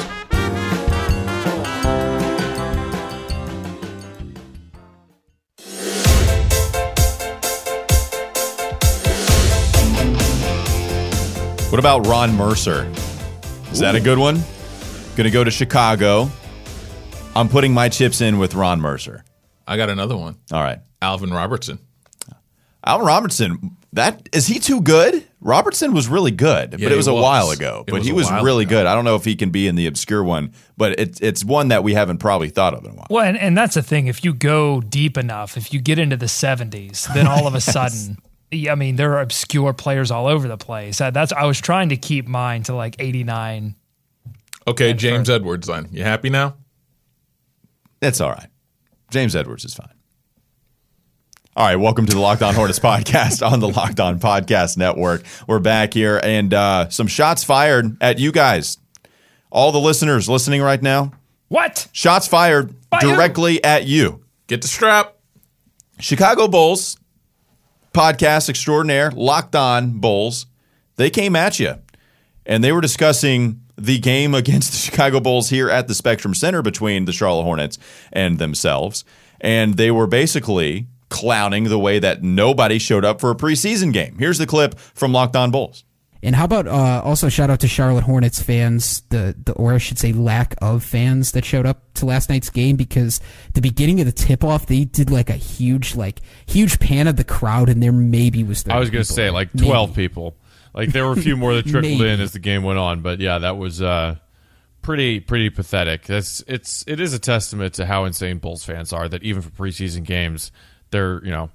What 11.72 11.80
about 11.80 12.06
Ron 12.06 12.36
Mercer? 12.36 12.92
Is 13.72 13.80
that 13.80 13.96
a 13.96 14.02
good 14.02 14.18
one? 14.18 14.36
Going 15.16 15.24
to 15.24 15.32
go 15.32 15.44
to 15.46 15.50
Chicago. 15.52 16.30
I'm 17.34 17.48
putting 17.48 17.74
my 17.74 17.88
chips 17.88 18.20
in 18.20 18.38
with 18.40 18.56
Ron 18.56 18.82
Mercer. 18.82 19.24
I 19.66 19.78
got 19.78 19.90
another 19.90 20.18
one. 20.18 20.36
All 20.52 20.62
right. 20.62 20.80
Alvin 21.02 21.32
Robertson. 21.32 21.80
Alvin 22.86 23.08
Robertson, 23.08 23.78
that 23.94 24.28
is 24.34 24.48
he 24.48 24.60
too 24.60 24.82
good? 24.82 25.26
Robertson 25.44 25.94
was 25.94 26.08
really 26.08 26.30
good, 26.32 26.74
Yeah, 26.80 26.86
but 26.86 26.92
it 26.92 26.96
was 26.96 27.08
he 27.08 27.12
a 27.12 27.16
while 27.16 27.50
ago. 27.50 27.84
It 27.88 27.92
but 27.92 28.00
was 28.00 28.06
he 28.08 28.14
was 28.14 28.32
really 28.44 28.64
ago. 28.64 28.78
good. 28.78 28.86
I 28.86 28.94
don't 28.94 29.06
know 29.06 29.16
if 29.16 29.26
he 29.26 29.36
can 29.36 29.50
be 29.50 29.68
in 29.68 29.74
the 29.76 29.88
obscure 29.88 30.24
one, 30.24 30.54
but 30.78 31.00
it's 31.00 31.20
it's 31.20 31.44
one 31.44 31.70
that 31.70 31.84
we 31.84 31.96
haven't 31.96 32.20
probably 32.20 32.50
thought 32.50 32.76
of 32.76 32.86
in 32.86 32.92
a 32.92 32.94
while. 32.94 33.08
Well, 33.10 33.26
and, 33.26 33.38
and 33.38 33.58
that's 33.58 33.74
the 33.74 33.82
thing. 33.82 34.06
If 34.08 34.24
you 34.24 34.34
go 34.36 34.82
deep 34.82 35.18
enough, 35.18 35.58
if 35.58 35.74
you 35.74 35.82
get 35.82 35.98
into 35.98 36.16
the 36.16 36.28
70s, 36.28 37.12
then 37.16 37.26
all 37.26 37.48
of 37.48 37.56
a 37.56 37.62
sudden, 37.76 38.18
I 38.70 38.76
mean, 38.76 38.98
there 38.98 39.14
are 39.14 39.22
obscure 39.22 39.74
players 39.74 40.12
all 40.12 40.28
over 40.28 40.48
the 40.48 40.58
place. 40.58 41.02
Uh, 41.02 41.10
That's 41.10 41.32
I 41.34 41.46
was 41.46 41.60
trying 41.60 41.90
to 41.90 41.98
keep 41.98 42.28
mine 42.28 42.62
to 42.64 42.76
like 42.76 42.96
89. 43.00 43.76
Okay, 44.68 44.94
James 44.94 45.28
Edwards. 45.30 45.68
Then 45.68 45.88
you 45.92 46.04
happy 46.04 46.30
now? 46.30 46.56
It's 48.02 48.22
all 48.22 48.30
right. 48.30 48.50
James 49.10 49.36
Edwards 49.36 49.66
is 49.66 49.74
fine. 49.74 49.94
All 51.54 51.66
right, 51.66 51.76
welcome 51.76 52.06
to 52.06 52.14
the 52.14 52.20
Locked 52.20 52.42
On 52.44 52.56
Hornets 52.56 52.80
podcast 52.80 53.46
on 53.46 53.60
the 53.60 53.68
Locked 53.68 54.00
On 54.00 54.20
Podcast 54.20 54.78
Network. 54.78 55.24
We're 55.48 55.60
back 55.60 55.94
here, 55.94 56.20
and 56.24 56.54
uh, 56.54 56.90
some 56.90 57.08
shots 57.08 57.44
fired 57.44 57.98
at 58.02 58.20
you 58.20 58.32
guys, 58.32 58.78
all 59.52 59.74
the 59.74 59.80
listeners 59.80 60.30
listening 60.30 60.62
right 60.62 60.82
now. 60.82 61.12
What? 61.50 61.90
Shots 61.92 62.26
fired 62.28 62.74
By 62.90 63.00
who? 63.00 63.14
directly 63.16 63.62
at 63.64 63.86
you. 63.86 64.24
Get 64.48 64.62
the 64.62 64.70
strap. 64.70 65.18
Chicago 66.00 66.48
Bulls 66.48 66.98
podcast 67.94 68.50
extraordinaire, 68.50 69.12
Locked 69.12 69.56
On 69.56 70.00
Bulls, 70.00 70.46
they 70.96 71.10
came 71.10 71.36
at 71.36 71.60
you 71.60 71.76
and 72.46 72.64
they 72.64 72.72
were 72.72 72.82
discussing 72.82 73.62
the 73.78 74.00
game 74.00 74.34
against 74.36 74.72
the 74.72 74.78
Chicago 74.78 75.20
Bulls 75.20 75.50
here 75.50 75.70
at 75.70 75.90
the 75.90 75.94
Spectrum 75.94 76.34
Center 76.34 76.62
between 76.62 77.04
the 77.06 77.12
Charlotte 77.12 77.44
Hornets 77.44 77.78
and 78.14 78.40
themselves. 78.40 79.04
And 79.42 79.76
they 79.76 79.92
were 79.92 80.08
basically 80.08 80.88
clowning 81.12 81.66
the 81.66 81.78
way 81.78 82.00
that 82.00 82.24
nobody 82.24 82.80
showed 82.80 83.06
up 83.06 83.22
for 83.22 83.30
a 83.30 83.36
preseason 83.36 83.94
game. 83.94 84.16
Here's 84.18 84.40
the 84.40 84.48
clip 84.48 84.80
from 84.80 85.12
Locked 85.14 85.36
On 85.36 85.52
Bulls. 85.52 85.84
And 86.24 86.36
how 86.36 86.46
about 86.46 86.68
uh, 86.68 87.02
also 87.04 87.30
shout 87.30 87.50
out 87.50 87.60
to 87.62 87.68
Charlotte 87.68 88.04
Hornets 88.04 88.42
fans, 88.42 89.02
the, 89.10 89.36
the 89.44 89.54
or 89.54 89.74
I 89.74 89.80
should 89.80 89.98
say 89.98 90.14
lack 90.14 90.54
of 90.62 90.84
fans 90.84 91.32
that 91.32 91.44
showed 91.44 91.66
up 91.66 91.94
to 91.96 92.06
last 92.06 92.30
night's 92.30 92.50
game 92.52 92.76
because 92.76 93.20
the 93.54 93.62
beginning 93.62 94.00
of 94.00 94.06
the 94.06 94.12
tip 94.12 94.44
off 94.44 94.68
they 94.68 94.84
did 94.86 95.10
like 95.10 95.32
a 95.32 95.36
huge 95.36 95.96
like 95.96 96.20
huge 96.46 96.80
pan 96.80 97.08
of 97.08 97.16
the 97.16 97.24
crowd 97.24 97.70
and 97.70 97.82
there 97.82 97.92
maybe 97.92 98.44
was 98.44 98.64
I 98.68 98.78
was 98.78 98.92
going 98.92 99.04
to 99.04 99.08
people 99.08 99.16
say 99.16 99.24
there. 99.24 99.32
like 99.32 99.54
Maybe. 99.56 99.66
12 99.68 99.96
people. 99.96 100.36
Like 100.76 100.92
there 100.92 101.06
were 101.06 101.14
a 101.14 101.22
few 101.22 101.36
more 101.36 101.56
that 101.56 101.66
trickled 101.68 102.02
in 102.02 102.22
as 102.22 102.34
the 102.34 102.40
game 102.40 102.62
went 102.64 102.78
on, 102.78 103.02
but 103.02 103.20
yeah, 103.20 103.40
that 103.40 103.58
was 103.58 103.82
uh, 103.82 104.16
pretty 104.84 105.20
pretty 105.20 105.50
pathetic. 105.50 106.04
That's 106.04 106.44
it's 106.48 106.84
it 106.88 107.00
is 107.00 107.14
a 107.16 107.20
testament 107.20 107.74
to 107.76 107.88
how 107.88 108.06
insane 108.06 108.38
Bulls 108.38 108.64
fans 108.64 108.94
are 108.94 109.10
that 109.10 109.24
even 109.24 109.42
for 109.42 109.50
preseason 109.50 110.04
games, 110.04 110.52
they're 110.92 111.24
you 111.24 111.32
know 111.32 111.50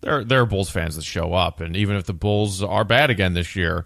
there 0.00 0.24
there 0.24 0.40
are 0.42 0.46
Bulls 0.46 0.70
fans 0.70 0.96
that 0.96 1.04
show 1.04 1.32
up, 1.32 1.60
and 1.60 1.76
even 1.76 1.96
if 1.96 2.04
the 2.04 2.14
Bulls 2.14 2.62
are 2.62 2.84
bad 2.84 3.10
again 3.10 3.34
this 3.34 3.56
year, 3.56 3.84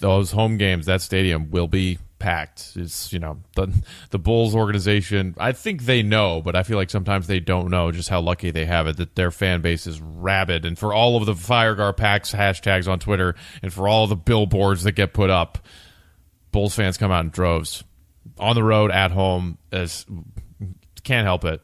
those 0.00 0.32
home 0.32 0.56
games, 0.56 0.86
that 0.86 1.02
stadium 1.02 1.50
will 1.50 1.68
be 1.68 1.98
packed. 2.18 2.72
It's 2.76 3.12
you 3.12 3.18
know 3.18 3.38
the 3.54 3.72
the 4.10 4.18
Bulls 4.18 4.54
organization. 4.54 5.34
I 5.38 5.52
think 5.52 5.84
they 5.84 6.02
know, 6.02 6.40
but 6.42 6.56
I 6.56 6.62
feel 6.62 6.76
like 6.76 6.90
sometimes 6.90 7.26
they 7.26 7.40
don't 7.40 7.70
know 7.70 7.90
just 7.92 8.08
how 8.08 8.20
lucky 8.20 8.50
they 8.50 8.64
have 8.64 8.86
it 8.86 8.96
that 8.96 9.14
their 9.16 9.30
fan 9.30 9.60
base 9.60 9.86
is 9.86 10.00
rabid. 10.00 10.64
And 10.64 10.78
for 10.78 10.92
all 10.94 11.16
of 11.16 11.26
the 11.26 11.34
FireGarPax 11.34 12.34
hashtags 12.34 12.88
on 12.88 12.98
Twitter, 12.98 13.34
and 13.62 13.72
for 13.72 13.88
all 13.88 14.06
the 14.06 14.16
billboards 14.16 14.84
that 14.84 14.92
get 14.92 15.12
put 15.12 15.30
up, 15.30 15.58
Bulls 16.52 16.74
fans 16.74 16.96
come 16.96 17.10
out 17.10 17.24
in 17.24 17.30
droves 17.30 17.84
on 18.38 18.54
the 18.54 18.64
road, 18.64 18.90
at 18.90 19.10
home. 19.10 19.58
As 19.72 20.06
can't 21.02 21.24
help 21.24 21.44
it. 21.44 21.60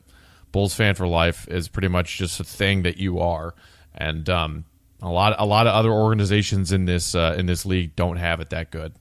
Bulls 0.54 0.72
fan 0.72 0.94
for 0.94 1.08
life 1.08 1.48
is 1.48 1.66
pretty 1.66 1.88
much 1.88 2.16
just 2.16 2.38
a 2.38 2.44
thing 2.44 2.84
that 2.84 2.96
you 2.96 3.18
are, 3.18 3.56
and 3.92 4.30
um, 4.30 4.64
a 5.02 5.08
lot 5.08 5.34
a 5.36 5.44
lot 5.44 5.66
of 5.66 5.74
other 5.74 5.90
organizations 5.90 6.70
in 6.70 6.84
this 6.84 7.16
uh, 7.16 7.34
in 7.36 7.46
this 7.46 7.66
league 7.66 7.96
don't 7.96 8.18
have 8.18 8.38
it 8.38 8.50
that 8.50 8.70
good. 8.70 8.94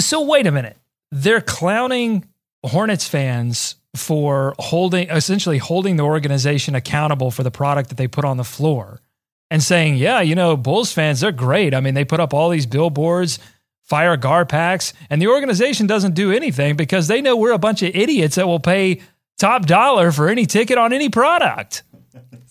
So 0.00 0.22
wait 0.22 0.48
a 0.48 0.50
minute. 0.50 0.76
They're 1.12 1.40
clowning 1.40 2.24
Hornets 2.66 3.06
fans 3.06 3.76
for 3.94 4.56
holding 4.58 5.08
essentially 5.08 5.58
holding 5.58 5.98
the 5.98 6.02
organization 6.02 6.74
accountable 6.74 7.30
for 7.30 7.44
the 7.44 7.52
product 7.52 7.90
that 7.90 7.94
they 7.96 8.08
put 8.08 8.24
on 8.24 8.36
the 8.36 8.42
floor 8.42 9.00
and 9.52 9.62
saying, 9.62 9.98
"Yeah, 9.98 10.20
you 10.20 10.34
know, 10.34 10.56
Bulls 10.56 10.92
fans, 10.92 11.20
they're 11.20 11.30
great. 11.30 11.74
I 11.74 11.80
mean, 11.80 11.94
they 11.94 12.04
put 12.04 12.18
up 12.18 12.34
all 12.34 12.50
these 12.50 12.66
billboards, 12.66 13.38
fire 13.84 14.16
gar 14.16 14.44
packs, 14.44 14.92
and 15.10 15.22
the 15.22 15.28
organization 15.28 15.86
doesn't 15.86 16.16
do 16.16 16.32
anything 16.32 16.74
because 16.74 17.06
they 17.06 17.22
know 17.22 17.36
we're 17.36 17.52
a 17.52 17.58
bunch 17.58 17.82
of 17.82 17.94
idiots 17.94 18.34
that 18.34 18.48
will 18.48 18.58
pay 18.58 19.00
top 19.38 19.66
dollar 19.66 20.12
for 20.12 20.28
any 20.28 20.46
ticket 20.46 20.78
on 20.78 20.92
any 20.92 21.08
product." 21.08 21.82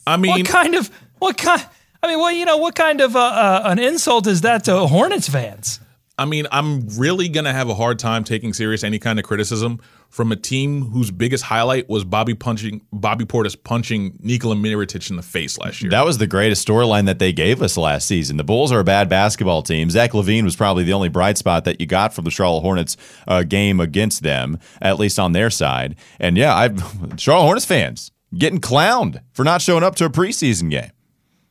I 0.05 0.17
mean, 0.17 0.31
what 0.31 0.45
kind 0.45 0.75
of 0.75 0.89
what 1.19 1.37
kind 1.37 1.63
I 2.01 2.07
mean, 2.07 2.19
well, 2.19 2.31
you 2.31 2.45
know, 2.45 2.57
what 2.57 2.75
kind 2.75 3.01
of 3.01 3.15
uh, 3.15 3.19
uh, 3.19 3.61
an 3.65 3.79
insult 3.79 4.27
is 4.27 4.41
that 4.41 4.63
to 4.65 4.87
Hornets 4.87 5.27
fans? 5.27 5.79
I 6.17 6.25
mean, 6.25 6.47
I'm 6.51 6.87
really 6.97 7.29
gonna 7.29 7.53
have 7.53 7.69
a 7.69 7.75
hard 7.75 7.99
time 7.99 8.23
taking 8.23 8.53
serious 8.53 8.83
any 8.83 8.99
kind 8.99 9.19
of 9.19 9.25
criticism 9.25 9.79
from 10.09 10.31
a 10.31 10.35
team 10.35 10.89
whose 10.91 11.11
biggest 11.11 11.43
highlight 11.43 11.89
was 11.89 12.03
Bobby 12.03 12.33
punching 12.33 12.81
Bobby 12.91 13.25
Portis 13.25 13.61
punching 13.61 14.17
Nikola 14.21 14.55
Mirotic 14.55 15.09
in 15.09 15.15
the 15.15 15.21
face 15.21 15.57
last 15.57 15.81
year. 15.81 15.91
That 15.91 16.05
was 16.05 16.17
the 16.17 16.27
greatest 16.27 16.67
storyline 16.67 17.05
that 17.05 17.19
they 17.19 17.33
gave 17.33 17.61
us 17.61 17.77
last 17.77 18.07
season. 18.07 18.37
The 18.37 18.43
Bulls 18.43 18.71
are 18.71 18.79
a 18.79 18.83
bad 18.83 19.09
basketball 19.09 19.61
team. 19.61 19.89
Zach 19.89 20.11
LaVine 20.11 20.43
was 20.43 20.55
probably 20.55 20.83
the 20.83 20.93
only 20.93 21.09
bright 21.09 21.37
spot 21.37 21.65
that 21.65 21.79
you 21.79 21.87
got 21.87 22.13
from 22.13 22.25
the 22.25 22.31
Charlotte 22.31 22.61
Hornets 22.61 22.97
uh, 23.27 23.43
game 23.43 23.79
against 23.79 24.23
them, 24.23 24.59
at 24.81 24.99
least 24.99 25.19
on 25.19 25.33
their 25.33 25.49
side. 25.49 25.95
And 26.19 26.37
yeah, 26.37 26.55
I 26.55 26.69
Charlotte 27.17 27.45
Hornets 27.45 27.65
fans 27.65 28.11
getting 28.35 28.59
clowned 28.59 29.21
for 29.33 29.43
not 29.43 29.61
showing 29.61 29.83
up 29.83 29.95
to 29.95 30.05
a 30.05 30.09
preseason 30.09 30.69
game. 30.69 30.91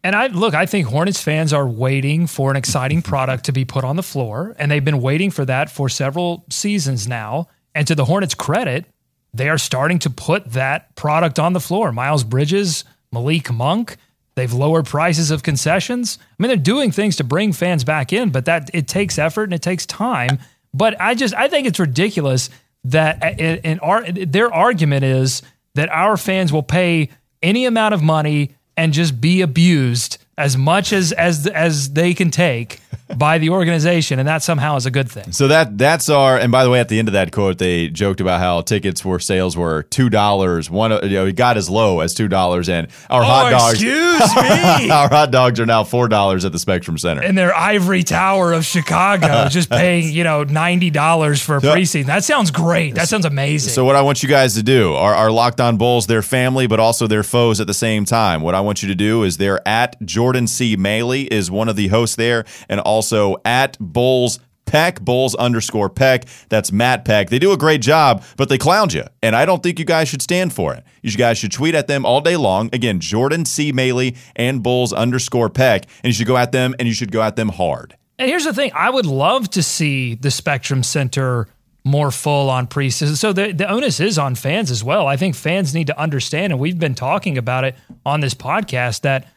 And 0.07 0.15
I 0.15 0.29
look, 0.29 0.55
I 0.55 0.67
think 0.67 0.87
Hornets 0.87 1.21
fans 1.21 1.53
are 1.53 1.67
waiting 1.67 2.29
for 2.29 2.53
an 2.53 2.57
exciting 2.57 3.03
product 3.03 3.47
to 3.47 3.53
be 3.53 3.65
put 3.65 3.83
on 3.83 3.97
the 3.97 4.05
floor, 4.05 4.55
and 4.57 4.71
they've 4.71 4.85
been 4.85 5.01
waiting 5.01 5.33
for 5.33 5.45
that 5.47 5.69
for 5.69 5.89
several 5.89 6.45
seasons 6.49 7.09
now. 7.09 7.49
And 7.77 7.87
to 7.89 7.95
the 7.95 8.07
Hornets' 8.07 8.35
credit, 8.35 8.87
they 9.35 9.51
are 9.51 9.59
starting 9.59 9.99
to 9.99 10.11
put 10.11 10.53
that 10.53 10.97
product 10.97 11.39
on 11.39 11.53
the 11.53 11.61
floor. 11.61 11.93
Miles 11.93 12.25
Bridges, 12.25 12.85
Malik 13.13 13.53
Monk, 13.53 13.99
they've 14.35 14.53
lowered 14.53 14.87
prices 14.87 15.31
of 15.31 15.43
concessions. 15.43 16.19
I 16.23 16.43
mean, 16.43 16.49
they're 16.49 16.57
doing 16.57 16.91
things 16.91 17.17
to 17.17 17.25
bring 17.25 17.53
fans 17.53 17.85
back 17.85 18.15
in, 18.15 18.31
but 18.31 18.47
that 18.47 18.71
it 18.73 18.89
takes 18.89 19.19
effort 19.19 19.45
and 19.45 19.53
it 19.53 19.61
takes 19.61 19.85
time. 19.85 20.39
But 20.73 20.99
I 20.99 21.15
just 21.15 21.35
I 21.35 21.49
think 21.49 21.67
it's 21.67 21.79
ridiculous 21.79 22.49
that 22.85 23.23
uh, 23.23 23.43
in, 23.43 23.79
our 23.81 24.11
their 24.11 24.51
argument 24.51 25.05
is 25.05 25.43
that 25.75 25.91
our 25.91 26.17
fans 26.17 26.55
will 26.55 26.63
pay 26.63 27.11
any 27.43 27.67
amount 27.67 27.93
of 27.93 28.03
money 28.03 28.57
and 28.75 28.95
just 28.95 29.21
be 29.21 29.43
abused 29.43 30.17
as 30.39 30.57
much 30.57 30.95
as 30.95 31.13
as 31.13 31.47
as 31.47 31.93
they 31.93 32.15
can 32.15 32.31
take 32.31 32.81
by 33.19 33.39
the 33.39 33.51
organization, 33.51 34.19
and 34.19 34.29
that 34.29 34.43
somehow 34.43 34.77
is 34.77 34.87
a 34.87 34.91
good 34.91 35.11
thing. 35.11 35.33
So 35.33 35.49
that 35.49 35.77
that's 35.79 36.09
our. 36.09 36.39
And 36.39 36.53
by 36.53 36.65
the 36.65 36.71
way, 36.71 36.81
at 36.81 36.89
the 36.89 36.99
end 36.99 37.09
of 37.09 37.13
that 37.13 37.33
quote, 37.33 37.59
they 37.59 37.89
joked 37.89 38.21
about 38.21 38.41
how 38.41 38.61
tickets 38.61 39.01
for 39.01 39.19
sales 39.19 39.57
were 39.57 39.83
two 39.85 40.09
dollars. 40.11 40.71
One, 40.71 40.91
you 40.91 41.11
know, 41.11 41.27
it 41.27 41.37
got 41.37 41.57
as 41.57 41.71
low 41.71 42.01
as 42.01 42.15
two 42.15 42.29
dollars, 42.29 42.69
and 42.69 42.89
our 43.11 43.23
oh, 43.23 43.25
hot 43.25 43.51
dogs. 43.51 43.75
Excuse 43.83 44.37
me. 44.37 44.91
our 44.91 45.09
hot 45.09 45.31
dogs 45.31 45.61
are 45.61 45.67
now 45.67 45.85
four 45.85 46.09
dollars 46.09 46.45
at 46.45 46.53
the 46.53 46.59
Spectrum 46.59 46.99
Center. 46.99 47.23
in 47.23 47.35
their 47.35 47.55
ivory 47.55 48.03
tower 48.03 48.53
of 48.53 48.65
Chicago, 48.65 49.49
just 49.51 49.71
paying 49.71 50.13
you 50.13 50.25
know 50.25 50.45
ninety 50.45 50.91
dollars 50.91 51.41
for 51.43 51.57
a 51.57 51.61
So- 51.61 51.75
preseason. 51.75 52.07
That 52.07 52.25
sounds 52.25 52.51
great. 52.51 52.95
That 52.95 53.09
sounds 53.09 53.25
amazing. 53.25 53.73
So 53.73 53.85
what 53.85 53.97
I 53.97 54.03
want 54.03 54.23
you 54.23 54.29
guys 54.29 54.55
to 54.55 54.63
do 54.63 54.95
are 54.95 55.15
our 55.15 55.31
locked 55.31 55.61
on 55.61 55.77
bulls, 55.77 56.07
their 56.07 56.23
family, 56.23 56.67
but 56.67 56.81
also 56.81 57.07
their 57.07 57.23
foes 57.23 57.61
at 57.61 57.67
the 57.67 57.75
same 57.75 58.05
time. 58.05 58.41
What 58.41 58.55
I 58.55 58.61
want 58.61 58.83
you 58.83 58.89
to 58.89 58.95
do 58.95 59.23
is 59.23 59.37
they're 59.37 59.67
at 59.67 60.01
Jordan 60.05 60.47
C. 60.47 60.77
Maley 60.77 61.27
is 61.31 61.51
one 61.51 61.69
of 61.69 61.77
the 61.77 61.89
hosts 61.89 62.17
there, 62.17 62.45
and 62.69 62.81
also 62.81 63.06
at 63.45 63.79
Bulls 63.79 64.41
Peck, 64.67 65.01
Bulls 65.01 65.35
underscore 65.37 65.89
Peck. 65.89 66.25
That's 66.49 66.73
Matt 66.73 67.05
Peck. 67.05 67.31
They 67.31 67.39
do 67.39 67.53
a 67.53 67.57
great 67.57 67.81
job, 67.81 68.23
but 68.37 68.49
they 68.49 68.59
clowned 68.59 68.93
you. 68.93 69.05
And 69.23 69.35
I 69.35 69.47
don't 69.47 69.63
think 69.63 69.79
you 69.79 69.85
guys 69.85 70.09
should 70.09 70.21
stand 70.21 70.53
for 70.53 70.75
it. 70.75 70.85
You 71.03 71.13
guys 71.13 71.39
should 71.39 71.53
tweet 71.53 71.75
at 71.75 71.87
them 71.87 72.05
all 72.05 72.21
day 72.21 72.37
long. 72.37 72.69
Again, 72.73 73.01
Jordan 73.01 73.45
C. 73.45 73.73
Maley 73.73 74.17
and 74.35 74.63
Bulls 74.63 74.93
underscore 74.93 75.49
Peck. 75.49 75.87
And 76.03 76.07
you 76.07 76.13
should 76.13 76.27
go 76.27 76.37
at 76.37 76.53
them 76.53 76.75
and 76.79 76.89
you 76.89 76.95
should 76.95 77.13
go 77.13 77.23
at 77.23 77.37
them 77.37 77.49
hard. 77.49 77.97
And 78.19 78.29
here's 78.29 78.45
the 78.45 78.53
thing: 78.53 78.73
I 78.75 78.91
would 78.91 79.07
love 79.07 79.51
to 79.51 79.63
see 79.63 80.15
the 80.15 80.31
Spectrum 80.31 80.83
Center 80.83 81.49
more 81.85 82.11
full 82.11 82.51
on 82.51 82.67
preseason. 82.67 83.17
So 83.17 83.33
the 83.33 83.53
the 83.53 83.69
onus 83.69 84.01
is 84.01 84.19
on 84.19 84.35
fans 84.35 84.71
as 84.71 84.83
well. 84.83 85.07
I 85.07 85.17
think 85.17 85.35
fans 85.35 85.75
need 85.75 85.87
to 85.89 85.99
understand, 85.99 86.53
and 86.53 86.59
we've 86.59 86.79
been 86.79 86.95
talking 86.95 87.39
about 87.39 87.65
it 87.65 87.77
on 88.05 88.21
this 88.21 88.35
podcast 88.35 89.03
that 89.03 89.29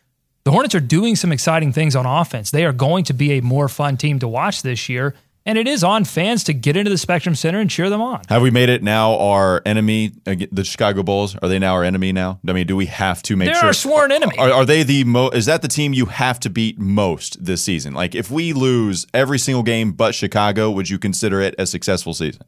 the 0.49 0.53
Hornets 0.53 0.73
are 0.73 0.79
doing 0.79 1.15
some 1.15 1.31
exciting 1.31 1.71
things 1.71 1.95
on 1.95 2.07
offense. 2.07 2.49
They 2.49 2.65
are 2.65 2.73
going 2.73 3.03
to 3.03 3.13
be 3.13 3.33
a 3.33 3.41
more 3.43 3.69
fun 3.69 3.97
team 3.97 4.17
to 4.17 4.27
watch 4.27 4.63
this 4.63 4.89
year, 4.89 5.13
and 5.45 5.59
it 5.59 5.67
is 5.67 5.83
on 5.83 6.05
fans 6.05 6.43
to 6.45 6.53
get 6.53 6.75
into 6.75 6.89
the 6.89 6.97
Spectrum 6.97 7.35
Center 7.35 7.59
and 7.59 7.69
cheer 7.69 7.87
them 7.87 8.01
on. 8.01 8.23
Have 8.29 8.41
we 8.41 8.49
made 8.49 8.67
it 8.67 8.81
now 8.81 9.15
our 9.19 9.61
enemy, 9.63 10.11
the 10.25 10.63
Chicago 10.63 11.03
Bulls? 11.03 11.35
Are 11.35 11.47
they 11.47 11.59
now 11.59 11.75
our 11.75 11.83
enemy 11.83 12.11
now? 12.13 12.39
I 12.47 12.53
mean, 12.53 12.65
do 12.65 12.75
we 12.75 12.87
have 12.87 13.21
to 13.23 13.35
make 13.35 13.45
They're 13.45 13.57
sure? 13.57 13.67
our 13.67 13.73
sworn 13.73 14.11
enemy. 14.11 14.39
Are, 14.39 14.49
are 14.51 14.65
they 14.65 14.81
the 14.81 15.03
mo? 15.03 15.29
Is 15.29 15.45
that 15.45 15.61
the 15.61 15.67
team 15.67 15.93
you 15.93 16.07
have 16.07 16.39
to 16.39 16.49
beat 16.49 16.79
most 16.79 17.45
this 17.45 17.61
season? 17.61 17.93
Like, 17.93 18.15
if 18.15 18.31
we 18.31 18.51
lose 18.51 19.05
every 19.13 19.37
single 19.37 19.61
game 19.61 19.91
but 19.91 20.15
Chicago, 20.15 20.71
would 20.71 20.89
you 20.89 20.97
consider 20.97 21.41
it 21.41 21.53
a 21.59 21.67
successful 21.67 22.15
season? 22.15 22.41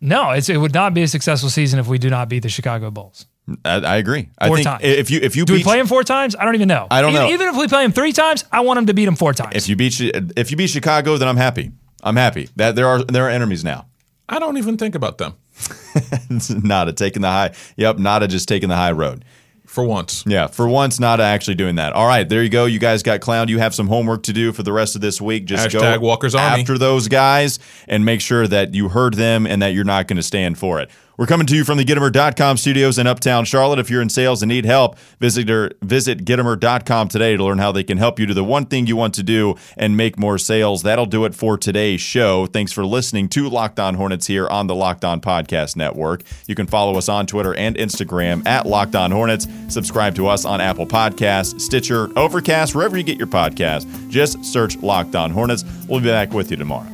No, 0.00 0.30
it's, 0.30 0.48
it 0.48 0.56
would 0.56 0.74
not 0.74 0.92
be 0.92 1.04
a 1.04 1.08
successful 1.08 1.50
season 1.50 1.78
if 1.78 1.86
we 1.86 1.98
do 1.98 2.10
not 2.10 2.28
beat 2.28 2.42
the 2.42 2.48
Chicago 2.48 2.90
Bulls. 2.90 3.26
I, 3.64 3.74
I 3.80 3.96
agree. 3.96 4.30
I 4.38 4.46
Four 4.48 4.56
think 4.56 4.66
times. 4.66 4.84
if 4.84 5.10
you 5.10 5.20
if 5.22 5.36
you 5.36 5.44
Do 5.44 5.52
beat 5.52 5.58
we 5.60 5.62
play 5.64 5.78
him 5.78 5.86
four 5.86 6.02
times? 6.02 6.34
I 6.34 6.44
don't 6.44 6.54
even 6.54 6.68
know. 6.68 6.86
I 6.90 7.02
don't 7.02 7.12
even, 7.12 7.22
know. 7.26 7.32
Even 7.34 7.48
if 7.48 7.56
we 7.56 7.68
play 7.68 7.84
him 7.84 7.92
three 7.92 8.12
times, 8.12 8.44
I 8.50 8.60
want 8.60 8.78
him 8.78 8.86
to 8.86 8.94
beat 8.94 9.06
him 9.06 9.16
four 9.16 9.32
times. 9.34 9.54
if 9.54 9.68
you 9.68 9.76
beat 9.76 9.94
Chi- 9.98 10.12
if 10.36 10.50
you 10.50 10.56
beat 10.56 10.68
Chicago, 10.70 11.16
then 11.18 11.28
I'm 11.28 11.36
happy. 11.36 11.72
I'm 12.02 12.16
happy 12.16 12.48
that 12.56 12.74
there 12.74 12.86
are 12.88 13.02
there 13.04 13.26
are 13.26 13.30
enemies 13.30 13.62
now. 13.64 13.86
I 14.28 14.38
don't 14.38 14.56
even 14.56 14.78
think 14.78 14.94
about 14.94 15.18
them 15.18 15.34
Nada 16.62 16.92
taking 16.92 17.22
the 17.22 17.28
high. 17.28 17.52
Yep, 17.76 17.98
Nada 17.98 18.28
just 18.28 18.48
taking 18.48 18.68
the 18.68 18.76
high 18.76 18.92
road. 18.92 19.24
for 19.66 19.84
once. 19.84 20.24
Yeah, 20.26 20.46
for 20.46 20.68
once, 20.68 20.98
not 21.00 21.20
actually 21.20 21.54
doing 21.56 21.76
that. 21.76 21.92
All 21.92 22.06
right, 22.06 22.28
there 22.28 22.42
you 22.42 22.48
go. 22.48 22.64
You 22.64 22.78
guys 22.78 23.02
got 23.02 23.20
clowned. 23.20 23.48
You 23.48 23.58
have 23.58 23.74
some 23.74 23.88
homework 23.88 24.22
to 24.24 24.32
do 24.32 24.52
for 24.52 24.62
the 24.62 24.72
rest 24.72 24.94
of 24.94 25.00
this 25.02 25.20
week. 25.20 25.44
Just 25.46 25.68
Hashtag 25.68 25.96
go 25.96 26.00
Walker's 26.00 26.34
Army. 26.34 26.62
after 26.62 26.78
those 26.78 27.08
guys 27.08 27.58
and 27.88 28.04
make 28.04 28.20
sure 28.20 28.46
that 28.46 28.74
you 28.74 28.88
heard 28.88 29.14
them 29.14 29.46
and 29.46 29.60
that 29.62 29.68
you're 29.74 29.84
not 29.84 30.08
going 30.08 30.16
to 30.16 30.22
stand 30.22 30.58
for 30.58 30.80
it. 30.80 30.90
We're 31.16 31.26
coming 31.26 31.46
to 31.46 31.54
you 31.54 31.62
from 31.64 31.78
the 31.78 31.84
Gittimer.com 31.84 32.56
studios 32.56 32.98
in 32.98 33.06
Uptown 33.06 33.44
Charlotte. 33.44 33.78
If 33.78 33.88
you're 33.88 34.02
in 34.02 34.08
sales 34.08 34.42
and 34.42 34.48
need 34.48 34.64
help, 34.64 34.98
visit, 35.20 35.46
their- 35.46 35.70
visit 35.80 36.24
Gittimer.com 36.24 37.06
today 37.08 37.36
to 37.36 37.44
learn 37.44 37.58
how 37.58 37.70
they 37.70 37.84
can 37.84 37.98
help 37.98 38.18
you 38.18 38.26
do 38.26 38.34
the 38.34 38.42
one 38.42 38.66
thing 38.66 38.88
you 38.88 38.96
want 38.96 39.14
to 39.14 39.22
do 39.22 39.54
and 39.76 39.96
make 39.96 40.18
more 40.18 40.38
sales. 40.38 40.82
That'll 40.82 41.06
do 41.06 41.24
it 41.24 41.32
for 41.34 41.56
today's 41.56 42.00
show. 42.00 42.46
Thanks 42.46 42.72
for 42.72 42.84
listening 42.84 43.28
to 43.28 43.48
Locked 43.48 43.78
On 43.78 43.94
Hornets 43.94 44.26
here 44.26 44.48
on 44.48 44.66
the 44.66 44.74
Locked 44.74 45.04
On 45.04 45.20
Podcast 45.20 45.76
Network. 45.76 46.22
You 46.48 46.56
can 46.56 46.66
follow 46.66 46.98
us 46.98 47.08
on 47.08 47.26
Twitter 47.28 47.54
and 47.54 47.76
Instagram 47.76 48.44
at 48.44 48.66
Locked 48.66 48.96
On 48.96 49.12
Hornets. 49.12 49.46
Subscribe 49.68 50.16
to 50.16 50.26
us 50.26 50.44
on 50.44 50.60
Apple 50.60 50.86
Podcasts, 50.86 51.60
Stitcher, 51.60 52.08
Overcast, 52.18 52.74
wherever 52.74 52.96
you 52.96 53.04
get 53.04 53.18
your 53.18 53.28
podcasts. 53.28 53.86
Just 54.10 54.44
search 54.44 54.76
Locked 54.78 55.14
On 55.14 55.30
Hornets. 55.30 55.64
We'll 55.88 56.00
be 56.00 56.06
back 56.08 56.32
with 56.32 56.50
you 56.50 56.56
tomorrow. 56.56 56.90